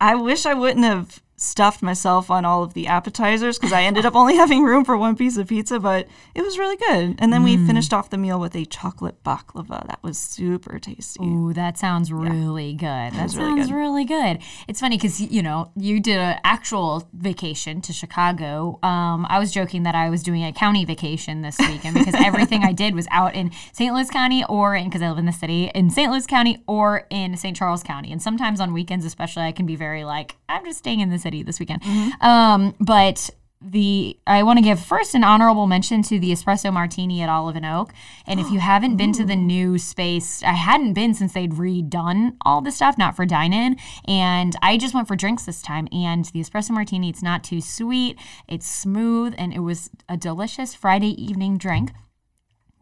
I 0.00 0.14
wish 0.14 0.46
I 0.46 0.54
wouldn't 0.54 0.84
have 0.84 1.20
stuffed 1.36 1.82
myself 1.82 2.30
on 2.30 2.44
all 2.44 2.62
of 2.62 2.74
the 2.74 2.86
appetizers 2.86 3.58
because 3.58 3.72
I 3.72 3.82
ended 3.82 4.06
up 4.06 4.14
only 4.14 4.36
having 4.36 4.62
room 4.62 4.84
for 4.84 4.96
one 4.96 5.16
piece 5.16 5.36
of 5.36 5.48
pizza, 5.48 5.78
but 5.78 6.06
it 6.34 6.42
was 6.42 6.58
really 6.58 6.76
good. 6.76 7.16
And 7.18 7.32
then 7.32 7.42
we 7.42 7.56
finished 7.66 7.92
off 7.92 8.10
the 8.10 8.18
meal 8.18 8.40
with 8.40 8.54
a 8.56 8.64
chocolate 8.64 9.22
baklava. 9.22 9.86
That 9.86 10.02
was 10.02 10.18
super 10.18 10.78
tasty. 10.78 11.24
Ooh, 11.24 11.52
that 11.52 11.78
sounds 11.78 12.12
really 12.12 12.72
good. 12.72 12.86
That 12.86 13.22
was 13.22 13.36
really 13.36 13.58
sounds 13.58 13.68
good. 13.68 13.76
really 13.76 14.04
good. 14.04 14.38
It's 14.68 14.80
funny 14.80 14.96
because 14.96 15.20
you 15.20 15.42
know 15.42 15.70
you 15.76 16.00
did 16.00 16.18
an 16.18 16.38
actual 16.44 17.08
vacation 17.12 17.80
to 17.82 17.92
Chicago. 17.92 18.78
Um, 18.82 19.26
I 19.28 19.38
was 19.38 19.52
joking 19.52 19.82
that 19.82 19.94
I 19.94 20.10
was 20.10 20.22
doing 20.22 20.44
a 20.44 20.52
county 20.52 20.84
vacation 20.84 21.42
this 21.42 21.58
weekend 21.58 21.94
because 21.98 22.14
everything 22.14 22.62
I 22.62 22.72
did 22.72 22.94
was 22.94 23.06
out 23.10 23.34
in 23.34 23.50
St. 23.72 23.94
Louis 23.94 24.10
County 24.10 24.44
or 24.48 24.74
in 24.74 24.84
because 24.84 25.02
I 25.02 25.08
live 25.08 25.18
in 25.18 25.26
the 25.26 25.32
city 25.32 25.70
in 25.74 25.90
St. 25.90 26.10
Louis 26.10 26.26
County 26.26 26.62
or 26.66 27.06
in 27.10 27.36
St. 27.36 27.56
Charles 27.56 27.82
County. 27.82 28.12
And 28.12 28.22
sometimes 28.22 28.60
on 28.60 28.72
weekends, 28.72 29.04
especially, 29.04 29.42
I 29.42 29.52
can 29.52 29.66
be 29.66 29.76
very 29.76 30.04
like 30.04 30.36
I'm 30.48 30.64
just 30.64 30.78
staying 30.78 31.00
in 31.00 31.10
the 31.10 31.18
city 31.26 31.42
this 31.42 31.58
weekend. 31.58 31.82
Um, 32.20 32.74
but 32.78 33.30
the 33.60 34.16
I 34.26 34.42
want 34.42 34.58
to 34.58 34.62
give 34.62 34.78
first 34.78 35.14
an 35.14 35.24
honorable 35.24 35.66
mention 35.66 36.02
to 36.02 36.20
the 36.20 36.30
espresso 36.30 36.72
martini 36.72 37.22
at 37.22 37.28
Olive 37.28 37.56
and 37.56 37.66
Oak. 37.66 37.92
And 38.26 38.38
if 38.38 38.50
you 38.50 38.60
haven't 38.72 38.96
been 38.96 39.12
to 39.14 39.24
the 39.24 39.34
new 39.34 39.78
space, 39.78 40.42
I 40.42 40.52
hadn't 40.52 40.92
been 40.92 41.14
since 41.14 41.32
they'd 41.32 41.52
redone 41.52 42.36
all 42.42 42.60
the 42.60 42.70
stuff, 42.70 42.96
not 42.96 43.16
for 43.16 43.26
dine 43.26 43.52
in. 43.52 43.76
And 44.06 44.54
I 44.62 44.76
just 44.76 44.94
went 44.94 45.08
for 45.08 45.16
drinks 45.16 45.44
this 45.44 45.62
time. 45.62 45.88
And 45.90 46.26
the 46.26 46.40
espresso 46.40 46.70
martini, 46.70 47.08
it's 47.08 47.22
not 47.22 47.42
too 47.42 47.60
sweet, 47.60 48.18
it's 48.46 48.66
smooth, 48.66 49.34
and 49.36 49.52
it 49.52 49.60
was 49.60 49.90
a 50.08 50.16
delicious 50.16 50.74
Friday 50.74 51.20
evening 51.20 51.58
drink. 51.58 51.92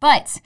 But 0.00 0.40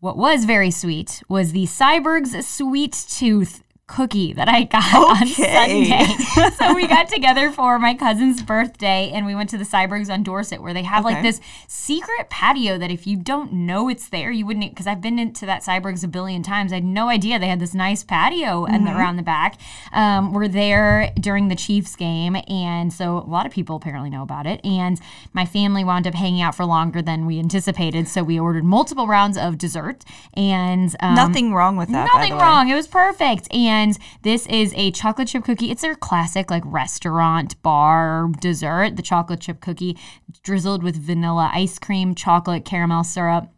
what 0.00 0.16
was 0.16 0.44
very 0.44 0.72
sweet 0.72 1.22
was 1.28 1.52
the 1.52 1.66
Syberg's 1.66 2.34
Sweet 2.44 3.04
Tooth 3.08 3.62
cookie 3.92 4.32
that 4.32 4.48
I 4.48 4.62
got 4.64 4.94
on 5.20 5.26
Sunday. 5.26 6.06
so 6.58 6.74
we 6.74 6.86
got 6.86 7.08
together 7.08 7.50
for 7.50 7.78
my 7.78 7.94
cousin's 7.94 8.42
birthday 8.42 9.10
and 9.12 9.26
we 9.26 9.34
went 9.34 9.50
to 9.50 9.58
the 9.58 9.64
Sybergs 9.64 10.12
on 10.12 10.22
Dorsett 10.22 10.62
where 10.62 10.72
they 10.72 10.82
have 10.84 11.04
like 11.04 11.22
this 11.22 11.40
secret 11.68 12.30
patio 12.30 12.78
that 12.78 12.90
if 12.90 13.06
you 13.06 13.16
don't 13.16 13.52
know 13.52 13.88
it's 13.88 14.08
there, 14.08 14.30
you 14.30 14.46
wouldn't 14.46 14.70
because 14.70 14.86
I've 14.86 15.00
been 15.00 15.18
into 15.18 15.44
that 15.46 15.62
Sybergs 15.62 16.02
a 16.04 16.08
billion 16.08 16.42
times. 16.42 16.72
I 16.72 16.76
had 16.76 16.84
no 16.84 17.08
idea 17.08 17.38
they 17.38 17.48
had 17.48 17.60
this 17.60 17.74
nice 17.74 18.02
patio 18.04 18.64
and 18.64 18.82
Mm-hmm. 18.82 18.96
around 18.98 19.16
the 19.16 19.22
back. 19.22 19.58
Um, 19.92 20.32
we're 20.32 20.48
there 20.48 21.12
during 21.20 21.48
the 21.48 21.54
Chiefs 21.54 21.94
game 21.94 22.36
and 22.48 22.92
so 22.92 23.18
a 23.18 23.28
lot 23.28 23.46
of 23.46 23.52
people 23.52 23.76
apparently 23.76 24.10
know 24.10 24.22
about 24.22 24.46
it. 24.46 24.60
And 24.64 25.00
my 25.32 25.44
family 25.46 25.84
wound 25.84 26.06
up 26.06 26.14
hanging 26.14 26.40
out 26.42 26.54
for 26.54 26.64
longer 26.64 27.00
than 27.02 27.26
we 27.26 27.38
anticipated. 27.38 28.08
So 28.08 28.22
we 28.24 28.40
ordered 28.40 28.64
multiple 28.64 29.06
rounds 29.06 29.36
of 29.36 29.58
dessert 29.58 30.04
and 30.34 30.94
um, 31.00 31.14
Nothing 31.14 31.52
wrong 31.54 31.76
with 31.76 31.90
that. 31.90 32.08
Nothing 32.12 32.30
the 32.32 32.36
way. 32.38 32.42
wrong. 32.42 32.70
It 32.70 32.74
was 32.74 32.88
perfect. 32.88 33.52
And 33.52 33.81
this 34.22 34.46
is 34.46 34.72
a 34.76 34.90
chocolate 34.90 35.28
chip 35.28 35.44
cookie. 35.44 35.70
It's 35.70 35.82
their 35.82 35.94
classic, 35.94 36.50
like 36.50 36.62
restaurant 36.66 37.60
bar 37.62 38.28
dessert. 38.40 38.96
The 38.96 39.02
chocolate 39.02 39.40
chip 39.40 39.60
cookie 39.60 39.98
drizzled 40.42 40.82
with 40.82 40.96
vanilla 40.96 41.50
ice 41.52 41.78
cream, 41.78 42.14
chocolate, 42.14 42.64
caramel 42.64 43.04
syrup. 43.04 43.48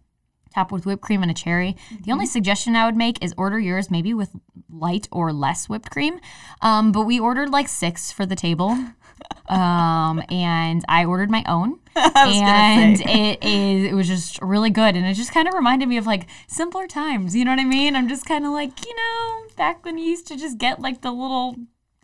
Topped 0.55 0.71
with 0.71 0.87
whipped 0.87 1.03
cream 1.03 1.23
and 1.23 1.33
a 1.33 1.35
cherry. 1.35 1.75
The 2.05 2.13
only 2.13 2.27
suggestion 2.27 2.77
I 2.77 2.87
would 2.87 2.97
make 2.97 3.23
is 3.25 3.35
order 3.37 3.59
yours 3.59 3.91
maybe 3.91 4.15
with 4.15 4.31
light 4.71 5.09
or 5.11 5.33
less 5.33 5.69
whipped 5.69 5.91
cream. 5.91 6.21
Um, 6.63 6.93
but 6.93 7.03
we 7.03 7.19
ordered 7.19 7.51
like 7.51 7.67
six 7.67 8.13
for 8.13 8.25
the 8.25 8.37
table. 8.37 8.79
Um, 9.49 10.23
and 10.31 10.85
I 10.89 11.05
ordered 11.05 11.31
my 11.31 11.45
own. 11.47 11.79
I 12.15 12.27
was 12.27 12.37
gonna 12.37 12.49
and 12.49 13.01
it 13.01 13.45
is 13.45 13.85
it 13.85 13.95
was 13.95 14.09
just 14.09 14.41
really 14.43 14.71
good 14.71 14.97
and 14.97 15.07
it 15.07 15.15
just 15.15 15.33
kind 15.33 15.47
of 15.47 15.55
reminded 15.55 15.89
me 15.89 15.97
of 15.97 16.07
like 16.07 16.27
simpler 16.49 16.87
times 16.87 17.37
you 17.37 17.45
know 17.45 17.53
what 17.53 17.61
i 17.61 17.65
mean? 17.65 17.95
I'm 17.97 18.09
just 18.09 18.27
kind 18.27 18.45
of 18.45 18.53
like 18.53 18.85
you 18.85 18.95
know 18.97 19.45
back 19.57 19.85
when 19.85 19.99
you 19.99 20.07
used 20.07 20.27
to 20.29 20.37
just 20.37 20.59
get 20.59 20.81
like 20.81 21.03
the 21.03 21.13
little 21.13 21.57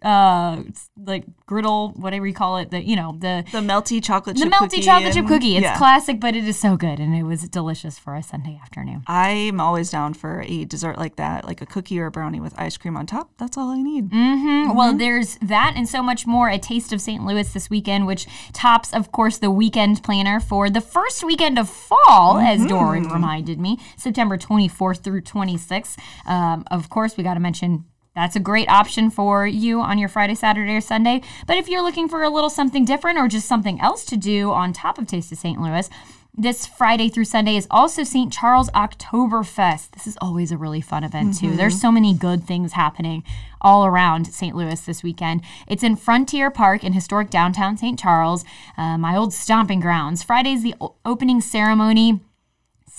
uh 0.02 0.62
like 1.04 1.24
griddle 1.46 1.90
whatever 1.96 2.26
you 2.26 2.34
call 2.34 2.58
it 2.58 2.70
the 2.70 2.82
you 2.82 2.96
know 2.96 3.16
the 3.18 3.44
The 3.52 3.58
melty 3.58 4.02
chocolate 4.02 4.36
Chip 4.36 4.44
the 4.46 4.50
chip 4.50 4.60
melty 4.60 4.70
cookie 4.70 4.82
chocolate 4.82 5.14
chip 5.14 5.26
cookie 5.26 5.56
it's 5.56 5.64
yeah. 5.64 5.76
classic 5.76 6.20
but 6.20 6.34
it 6.36 6.44
is 6.44 6.58
so 6.58 6.76
good 6.76 6.98
and 7.00 7.14
it 7.14 7.24
was 7.24 7.48
delicious 7.48 7.98
for 7.98 8.14
a 8.14 8.22
sunday 8.22 8.58
afternoon 8.62 9.02
I'm 9.06 9.60
always 9.60 9.90
down 9.90 10.14
for 10.14 10.42
a 10.46 10.64
dessert 10.64 10.98
like 10.98 11.16
that, 11.16 11.44
like 11.44 11.60
a 11.60 11.66
cookie 11.66 11.98
or 12.00 12.06
a 12.06 12.10
brownie 12.10 12.40
with 12.40 12.54
ice 12.58 12.76
cream 12.76 12.96
on 12.96 13.06
top. 13.06 13.30
That's 13.38 13.56
all 13.56 13.70
I 13.70 13.82
need. 13.82 14.10
Mm-hmm. 14.10 14.76
Well, 14.76 14.96
there's 14.96 15.36
that 15.42 15.74
and 15.76 15.88
so 15.88 16.02
much 16.02 16.26
more 16.26 16.48
a 16.48 16.58
Taste 16.58 16.92
of 16.92 17.00
St. 17.00 17.24
Louis 17.24 17.52
this 17.52 17.70
weekend, 17.70 18.06
which 18.06 18.26
tops, 18.52 18.92
of 18.92 19.12
course, 19.12 19.38
the 19.38 19.50
weekend 19.50 20.02
planner 20.02 20.40
for 20.40 20.70
the 20.70 20.80
first 20.80 21.24
weekend 21.24 21.58
of 21.58 21.68
fall, 21.68 22.38
as 22.38 22.64
Dory 22.66 23.00
reminded 23.00 23.58
me, 23.58 23.78
September 23.96 24.36
24th 24.36 25.02
through 25.02 25.22
26th. 25.22 25.98
Um, 26.26 26.64
of 26.70 26.90
course, 26.90 27.16
we 27.16 27.24
got 27.24 27.34
to 27.34 27.40
mention. 27.40 27.84
That's 28.14 28.36
a 28.36 28.40
great 28.40 28.68
option 28.68 29.10
for 29.10 29.46
you 29.46 29.80
on 29.80 29.98
your 29.98 30.08
Friday, 30.08 30.34
Saturday, 30.34 30.74
or 30.74 30.80
Sunday. 30.80 31.22
But 31.46 31.56
if 31.56 31.68
you're 31.68 31.82
looking 31.82 32.08
for 32.08 32.22
a 32.22 32.30
little 32.30 32.50
something 32.50 32.84
different 32.84 33.18
or 33.18 33.28
just 33.28 33.46
something 33.48 33.80
else 33.80 34.04
to 34.06 34.16
do 34.16 34.50
on 34.52 34.72
top 34.72 34.98
of 34.98 35.06
Taste 35.06 35.30
of 35.32 35.38
St. 35.38 35.60
Louis, 35.60 35.88
this 36.36 36.66
Friday 36.66 37.08
through 37.08 37.24
Sunday 37.24 37.56
is 37.56 37.66
also 37.70 38.02
St. 38.04 38.32
Charles 38.32 38.70
Oktoberfest. 38.70 39.90
This 39.92 40.06
is 40.06 40.16
always 40.20 40.52
a 40.52 40.56
really 40.56 40.80
fun 40.80 41.04
event, 41.04 41.36
too. 41.38 41.56
There's 41.56 41.80
so 41.80 41.90
many 41.92 42.14
good 42.14 42.44
things 42.44 42.72
happening 42.72 43.24
all 43.60 43.84
around 43.84 44.26
St. 44.28 44.54
Louis 44.56 44.80
this 44.80 45.02
weekend. 45.02 45.42
It's 45.66 45.82
in 45.82 45.96
Frontier 45.96 46.50
Park 46.50 46.82
in 46.84 46.92
historic 46.92 47.30
downtown 47.30 47.76
St. 47.76 47.98
Charles, 47.98 48.44
uh, 48.78 48.96
my 48.96 49.16
old 49.16 49.32
stomping 49.34 49.80
grounds. 49.80 50.22
Friday's 50.22 50.62
the 50.62 50.74
o- 50.80 50.94
opening 51.04 51.40
ceremony. 51.40 52.20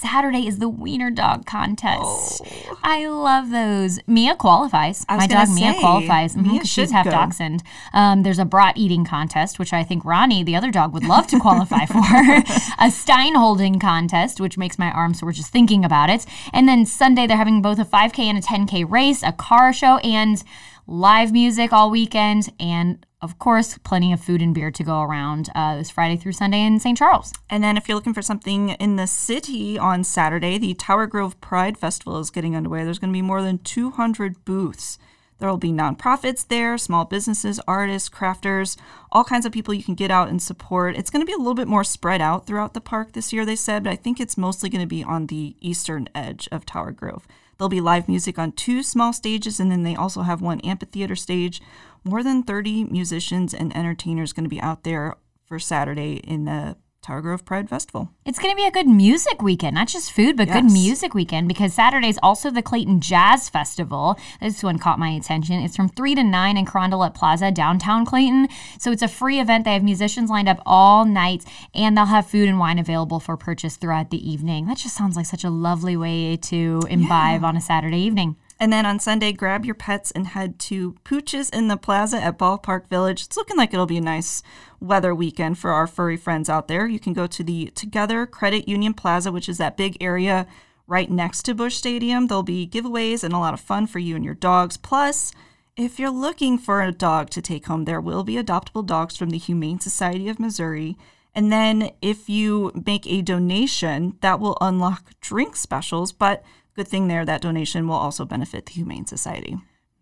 Saturday 0.02 0.48
is 0.48 0.58
the 0.58 0.68
wiener 0.68 1.12
dog 1.12 1.46
contest. 1.46 2.02
Oh. 2.02 2.80
I 2.82 3.08
love 3.08 3.52
those. 3.52 4.00
Mia 4.08 4.36
qualifies. 4.36 5.06
My 5.08 5.28
dog 5.28 5.48
say, 5.48 5.54
Mia 5.54 5.80
qualifies 5.80 6.36
because 6.36 6.52
mm-hmm, 6.52 6.64
she's 6.64 6.90
half 6.92 7.06
go. 7.06 7.12
dachshund. 7.12 7.62
Um, 7.94 8.24
there's 8.24 8.40
a 8.40 8.46
brat 8.46 8.78
eating 8.78 9.06
contest, 9.06 9.60
which 9.60 9.74
I 9.74 9.84
think 9.84 10.04
Ronnie, 10.04 10.44
the 10.44 10.56
other 10.56 10.72
dog, 10.72 10.94
would 10.94 11.04
love 11.04 11.28
to 11.28 11.40
qualify 11.40 11.86
for. 11.86 12.02
a 12.80 12.90
Stein 12.90 13.36
holding 13.36 13.80
contest, 13.80 14.42
which 14.42 14.58
makes 14.58 14.80
my 14.80 14.92
arms 14.92 15.20
sore 15.20 15.32
just 15.32 15.52
thinking 15.52 15.86
about 15.86 16.10
it. 16.10 16.26
And 16.52 16.68
then 16.68 16.88
Sunday, 16.88 17.28
they're 17.28 17.38
having 17.38 17.62
both 17.62 17.78
a 17.78 17.86
5K 17.86 18.20
and 18.20 18.38
a 18.40 18.42
10K 18.42 18.90
race, 18.90 19.22
a 19.22 19.32
car 19.32 19.72
show, 19.72 19.98
and 19.98 20.44
live 20.88 21.32
music 21.32 21.72
all 21.72 21.92
weekend, 21.92 22.52
and 22.60 23.06
of 23.22 23.38
course, 23.38 23.78
plenty 23.84 24.12
of 24.12 24.20
food 24.20 24.42
and 24.42 24.54
beer 24.54 24.72
to 24.72 24.84
go 24.84 25.02
around 25.02 25.50
uh, 25.54 25.76
this 25.76 25.92
Friday 25.92 26.18
through 26.18 26.32
Sunday 26.32 26.62
in 26.62 26.80
St. 26.80 26.98
Charles. 26.98 27.34
And 27.50 27.64
then, 27.64 27.78
if 27.78 27.88
you're 27.88 27.96
looking 27.96 28.16
for 28.16 28.24
something 28.24 28.70
in 28.72 28.96
the 28.96 29.06
city 29.06 29.78
on 29.78 30.04
Saturday, 30.04 30.58
the 30.58 30.74
Tower 30.74 31.06
Grove 31.06 31.40
Pride 31.40 31.78
Festival 31.78 32.20
is 32.20 32.32
getting 32.32 32.56
underway. 32.56 32.84
There's 32.84 32.98
going 32.98 33.14
to 33.14 33.18
be 33.18 33.22
more 33.22 33.44
than 33.44 33.60
200 33.60 34.44
booths. 34.44 34.98
There 35.38 35.50
will 35.50 35.58
be 35.58 35.72
nonprofits 35.72 36.48
there, 36.48 36.78
small 36.78 37.06
businesses, 37.06 37.60
artists, 37.68 38.10
crafters, 38.10 38.78
all 39.12 39.24
kinds 39.24 39.46
of 39.46 39.52
people 39.52 39.74
you 39.74 39.84
can 39.84 39.96
get 39.96 40.12
out 40.12 40.30
and 40.30 40.42
support. 40.42 40.96
It's 40.96 41.10
going 41.10 41.22
to 41.22 41.26
be 41.26 41.34
a 41.34 41.38
little 41.38 41.56
bit 41.56 41.68
more 41.68 41.84
spread 41.84 42.22
out 42.22 42.46
throughout 42.46 42.76
the 42.76 42.82
park 42.82 43.14
this 43.14 43.34
year, 43.34 43.44
they 43.44 43.56
said, 43.56 43.84
but 43.84 43.92
I 43.92 43.96
think 43.96 44.20
it's 44.20 44.38
mostly 44.38 44.70
going 44.70 44.84
to 44.84 44.88
be 44.88 45.04
on 45.04 45.28
the 45.28 45.56
eastern 45.60 46.08
edge 46.14 46.48
of 46.52 46.66
Tower 46.66 46.92
Grove. 46.92 47.28
There'll 47.62 47.70
be 47.70 47.80
live 47.82 48.08
music 48.08 48.40
on 48.40 48.54
two 48.54 48.82
small 48.82 49.14
stages, 49.14 49.60
and 49.60 49.72
then 49.72 49.84
they 49.84 49.96
also 49.96 50.24
have 50.24 50.42
one 50.42 50.62
amphitheater 50.62 51.16
stage. 51.16 51.62
More 52.04 52.24
than 52.24 52.44
30 52.44 52.86
musicians 52.86 53.54
and 53.54 53.76
entertainers 53.76 54.34
going 54.34 54.46
to 54.46 54.50
be 54.50 54.62
out 54.62 54.84
there 54.84 55.16
for 55.46 55.60
Saturday 55.60 56.16
in 56.16 56.46
the 56.46 56.78
Tower 57.02 57.22
Grove 57.22 57.44
Pride 57.46 57.68
Festival. 57.68 58.10
It's 58.26 58.38
going 58.38 58.52
to 58.52 58.56
be 58.56 58.66
a 58.66 58.72
good 58.72 58.88
music 58.88 59.42
weekend, 59.42 59.74
not 59.74 59.88
just 59.88 60.12
food, 60.12 60.38
but 60.38 60.48
yes. 60.48 60.62
good 60.62 60.72
music 60.72 61.16
weekend 61.16 61.48
because 61.48 61.74
Saturday 61.74 62.10
is 62.10 62.20
also 62.22 62.52
the 62.52 62.62
Clayton 62.62 63.02
Jazz 63.02 63.50
Festival. 63.50 64.18
This 64.40 64.62
one 64.62 64.78
caught 64.78 65.00
my 65.00 65.10
attention. 65.10 65.62
It's 65.62 65.76
from 65.76 65.90
3 65.90 66.16
to 66.16 66.24
9 66.24 66.58
in 66.58 66.66
Carondelet 66.66 67.16
Plaza, 67.16 67.52
downtown 67.52 68.06
Clayton. 68.06 68.50
So 68.80 68.92
it's 68.92 69.02
a 69.02 69.08
free 69.08 69.40
event. 69.40 69.66
They 69.66 69.74
have 69.74 69.84
musicians 69.84 70.30
lined 70.30 70.48
up 70.48 70.62
all 70.64 71.06
night 71.06 71.44
and 71.74 71.98
they'll 71.98 72.06
have 72.06 72.28
food 72.28 72.48
and 72.48 72.60
wine 72.60 72.78
available 72.78 73.20
for 73.20 73.36
purchase 73.36 73.78
throughout 73.78 74.12
the 74.12 74.30
evening. 74.30 74.68
That 74.68 74.78
just 74.78 74.96
sounds 74.96 75.16
like 75.16 75.26
such 75.26 75.44
a 75.44 75.50
lovely 75.50 75.98
way 75.98 76.38
to 76.38 76.84
imbibe 76.88 77.42
yeah. 77.42 77.48
on 77.48 77.58
a 77.58 77.62
Saturday 77.62 78.00
evening. 78.00 78.36
And 78.62 78.72
then 78.72 78.86
on 78.86 79.00
Sunday, 79.00 79.32
grab 79.32 79.66
your 79.66 79.74
pets 79.74 80.12
and 80.12 80.28
head 80.28 80.60
to 80.60 80.94
Pooch's 81.04 81.50
in 81.50 81.68
the 81.68 81.78
Plaza 81.78 82.22
at 82.22 82.38
Ballpark 82.38 82.88
Village. 82.90 83.24
It's 83.24 83.36
looking 83.36 83.58
like 83.58 83.74
it'll 83.74 83.88
be 83.88 83.98
a 83.98 84.02
nice 84.02 84.44
weather 84.80 85.16
weekend 85.16 85.58
for 85.58 85.72
our 85.72 85.88
furry 85.88 86.16
friends 86.16 86.48
out 86.48 86.68
there. 86.68 86.86
You 86.86 87.00
can 87.00 87.14
go 87.14 87.26
to 87.26 87.44
the 87.44 87.72
Together 87.74 88.28
Credit 88.28 88.68
Union 88.68 88.94
Plaza, 88.94 89.32
which 89.32 89.50
is 89.50 89.58
that 89.58 89.78
big 89.78 89.98
area 90.00 90.46
right 90.86 91.10
next 91.10 91.42
to 91.46 91.56
Busch 91.56 91.74
Stadium. 91.74 92.28
There'll 92.28 92.44
be 92.44 92.68
giveaways 92.68 93.24
and 93.24 93.34
a 93.34 93.40
lot 93.40 93.56
of 93.56 93.60
fun 93.60 93.88
for 93.88 93.98
you 93.98 94.16
and 94.16 94.24
your 94.24 94.36
dogs. 94.36 94.78
Plus, 94.78 95.34
if 95.76 95.98
you're 95.98 96.12
looking 96.12 96.60
for 96.60 96.84
a 96.84 96.92
dog 96.92 97.32
to 97.32 97.42
take 97.42 97.66
home, 97.66 97.86
there 97.86 98.00
will 98.00 98.24
be 98.24 98.36
adoptable 98.36 98.86
dogs 98.86 99.18
from 99.18 99.32
the 99.32 99.40
Humane 99.40 99.80
Society 99.80 100.30
of 100.30 100.40
Missouri. 100.40 101.00
And 101.34 101.52
then 101.52 101.92
if 102.00 102.30
you 102.30 102.72
make 102.86 103.08
a 103.08 103.24
donation, 103.24 104.18
that 104.22 104.40
will 104.40 104.58
unlock 104.62 105.20
drink 105.20 105.56
specials. 105.56 106.12
But 106.12 106.44
Good 106.76 106.88
thing 106.88 107.08
there, 107.08 107.26
that 107.26 107.42
donation 107.42 107.88
will 107.88 107.96
also 107.96 108.26
benefit 108.26 108.66
the 108.66 108.74
Humane 108.74 109.06
Society. 109.06 109.58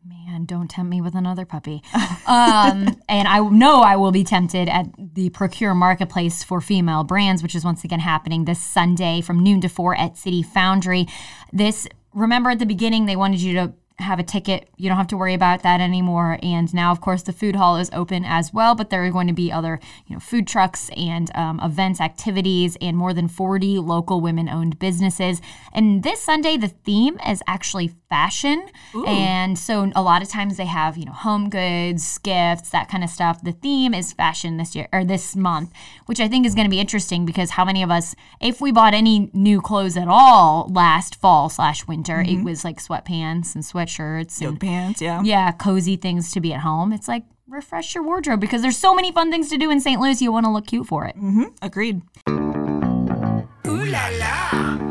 Man, 0.06 0.46
don't 0.46 0.70
tempt 0.70 0.90
me 0.90 1.02
with 1.02 1.14
another 1.14 1.46
puppy. 1.46 1.84
um, 2.26 2.96
and 3.10 3.28
I 3.28 3.40
know 3.40 3.82
I 3.82 3.98
will 3.98 4.12
be 4.12 4.24
tempted 4.24 4.70
at 4.70 4.86
the 4.98 5.30
Procure 5.30 5.74
Marketplace 5.74 6.42
for 6.44 6.62
female 6.62 7.04
brands, 7.04 7.44
which 7.44 7.54
is 7.54 7.66
once 7.66 7.84
again 7.84 8.00
happening 8.00 8.46
this 8.46 8.62
Sunday 8.62 9.20
from 9.20 9.44
noon 9.44 9.60
to 9.62 9.68
four 9.68 9.96
at 9.96 10.16
City 10.16 10.42
Foundry. 10.42 11.08
This, 11.52 11.88
remember 12.14 12.50
at 12.50 12.60
the 12.60 12.66
beginning, 12.66 13.08
they 13.08 13.18
wanted 13.18 13.42
you 13.42 13.54
to 13.56 13.74
have 14.00 14.20
a 14.20 14.24
ticket. 14.24 14.70
You 14.78 14.90
don't 14.90 14.98
have 14.98 15.08
to 15.08 15.18
worry 15.18 15.34
about 15.34 15.64
that 15.64 15.82
anymore. 15.82 16.40
And 16.42 16.74
now, 16.74 16.92
of 16.92 17.02
course, 17.02 17.24
the 17.24 17.34
food 17.34 17.56
hall 17.56 17.78
is 17.78 17.90
open 17.94 18.24
as 18.26 18.54
well, 18.54 18.76
but 18.76 18.90
there 18.90 19.04
are 19.04 19.12
going 19.12 19.28
to 19.28 19.34
be 19.34 19.52
other, 19.52 19.80
you 20.08 20.16
know, 20.16 20.20
food 20.20 20.48
trucks 20.48 20.90
and 20.96 21.30
um, 21.36 21.60
events, 21.60 22.00
activities, 22.00 22.78
and 22.82 22.96
more 22.96 23.14
than 23.14 23.28
40 23.28 23.80
local 23.80 24.22
women-owned 24.22 24.80
businesses. 24.80 25.42
And 25.74 26.04
this 26.04 26.22
Sunday, 26.22 26.58
the 26.58 26.70
theme 26.70 27.20
is 27.28 27.44
actually 27.48 27.90
fashion. 28.10 28.68
Ooh. 28.96 29.06
And 29.06 29.58
so 29.58 29.92
a 29.96 30.02
lot 30.02 30.22
of 30.22 30.30
times 30.30 30.58
they 30.58 30.66
have, 30.66 30.98
you 30.98 31.06
know, 31.06 31.12
home 31.12 31.50
goods, 31.50 32.18
gifts, 32.20 32.70
that 32.70 32.90
kind 32.90 33.04
of 33.04 33.10
stuff. 33.10 33.42
The 33.44 33.52
theme 33.52 33.94
is 33.94 34.14
fashion 34.14 34.58
this 34.58 34.76
year 34.76 34.88
or 34.94 35.04
this 35.04 35.36
month, 35.36 35.72
which 36.06 36.20
I 36.20 36.28
think 36.28 36.46
is 36.46 36.56
going 36.56 36.66
to 36.66 36.72
be 36.72 36.80
interesting 36.80 37.26
because 37.26 37.52
how 37.52 37.66
many 37.66 37.84
of 37.84 37.92
us, 37.92 38.16
if 38.40 38.62
we 38.62 38.72
bought 38.72 38.94
any 38.94 39.30
new 39.34 39.62
clothes 39.62 39.98
at 39.98 40.08
all 40.08 40.70
last 40.72 41.16
fall 41.16 41.50
slash 41.50 41.86
winter, 41.86 42.18
mm-hmm. 42.18 42.40
it 42.40 42.44
was 42.44 42.64
like 42.64 42.78
sweatpants 42.78 43.54
and 43.54 43.64
sweat 43.64 43.89
sweatshirts 43.90 44.46
and 44.46 44.60
pants, 44.60 45.02
yeah. 45.02 45.22
Yeah, 45.24 45.52
cozy 45.52 45.96
things 45.96 46.32
to 46.34 46.42
be 46.42 46.54
at 46.54 46.62
home. 46.62 46.94
It's 46.94 47.08
like 47.08 47.24
refresh 47.48 47.96
your 47.96 48.04
wardrobe 48.04 48.40
because 48.40 48.62
there's 48.62 48.78
so 48.78 48.94
many 48.94 49.12
fun 49.12 49.32
things 49.32 49.50
to 49.50 49.58
do 49.58 49.72
in 49.72 49.80
St. 49.80 50.00
Louis. 50.00 50.22
You 50.22 50.32
want 50.32 50.46
to 50.46 50.52
look 50.52 50.68
cute 50.68 50.88
for 50.88 51.06
it. 51.06 51.16
Mm-hmm. 51.16 51.46
Agreed. 51.62 52.02
Ooh 53.68 53.86
la 53.86 54.10
la. 54.20 54.89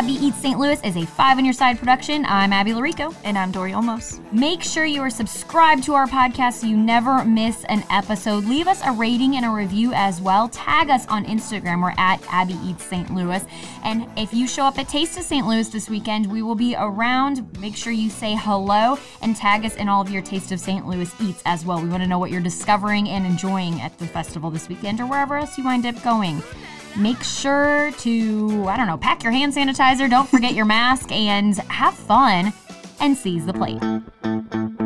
Abby 0.00 0.12
Eats 0.12 0.38
St. 0.38 0.58
Louis 0.58 0.80
is 0.82 0.96
a 0.96 1.04
five 1.04 1.36
on 1.36 1.44
your 1.44 1.52
side 1.52 1.78
production. 1.78 2.24
I'm 2.24 2.54
Abby 2.54 2.70
Llorico. 2.70 3.14
And 3.22 3.36
I'm 3.36 3.50
Dory 3.50 3.72
Olmos. 3.72 4.18
Make 4.32 4.62
sure 4.62 4.86
you 4.86 5.02
are 5.02 5.10
subscribed 5.10 5.84
to 5.84 5.92
our 5.92 6.06
podcast 6.06 6.54
so 6.54 6.68
you 6.68 6.78
never 6.78 7.22
miss 7.22 7.64
an 7.64 7.84
episode. 7.90 8.46
Leave 8.46 8.66
us 8.66 8.80
a 8.82 8.92
rating 8.92 9.36
and 9.36 9.44
a 9.44 9.50
review 9.50 9.92
as 9.92 10.18
well. 10.18 10.48
Tag 10.48 10.88
us 10.88 11.06
on 11.08 11.26
Instagram. 11.26 11.82
We're 11.82 11.92
at 11.98 12.18
Abby 12.30 12.54
Eats 12.64 12.82
St. 12.82 13.14
Louis. 13.14 13.44
And 13.84 14.08
if 14.16 14.32
you 14.32 14.48
show 14.48 14.64
up 14.64 14.78
at 14.78 14.88
Taste 14.88 15.18
of 15.18 15.22
St. 15.22 15.46
Louis 15.46 15.68
this 15.68 15.90
weekend, 15.90 16.32
we 16.32 16.40
will 16.40 16.54
be 16.54 16.74
around. 16.78 17.58
Make 17.58 17.76
sure 17.76 17.92
you 17.92 18.08
say 18.08 18.34
hello 18.34 18.98
and 19.20 19.36
tag 19.36 19.66
us 19.66 19.76
in 19.76 19.90
all 19.90 20.00
of 20.00 20.08
your 20.08 20.22
Taste 20.22 20.50
of 20.50 20.60
St. 20.60 20.86
Louis 20.86 21.12
eats 21.20 21.42
as 21.44 21.66
well. 21.66 21.82
We 21.82 21.90
want 21.90 22.02
to 22.02 22.08
know 22.08 22.18
what 22.18 22.30
you're 22.30 22.40
discovering 22.40 23.10
and 23.10 23.26
enjoying 23.26 23.82
at 23.82 23.98
the 23.98 24.06
festival 24.06 24.48
this 24.50 24.66
weekend 24.66 24.98
or 24.98 25.04
wherever 25.04 25.36
else 25.36 25.58
you 25.58 25.64
wind 25.64 25.84
up 25.84 26.02
going. 26.02 26.42
Make 26.96 27.22
sure 27.22 27.92
to, 27.92 28.68
I 28.68 28.76
don't 28.76 28.86
know, 28.86 28.98
pack 28.98 29.22
your 29.22 29.32
hand 29.32 29.54
sanitizer, 29.54 30.10
don't 30.10 30.28
forget 30.28 30.54
your 30.54 30.66
mask, 30.66 31.10
and 31.12 31.56
have 31.56 31.94
fun 31.94 32.52
and 33.00 33.16
seize 33.16 33.46
the 33.46 33.52
plate. 33.52 34.79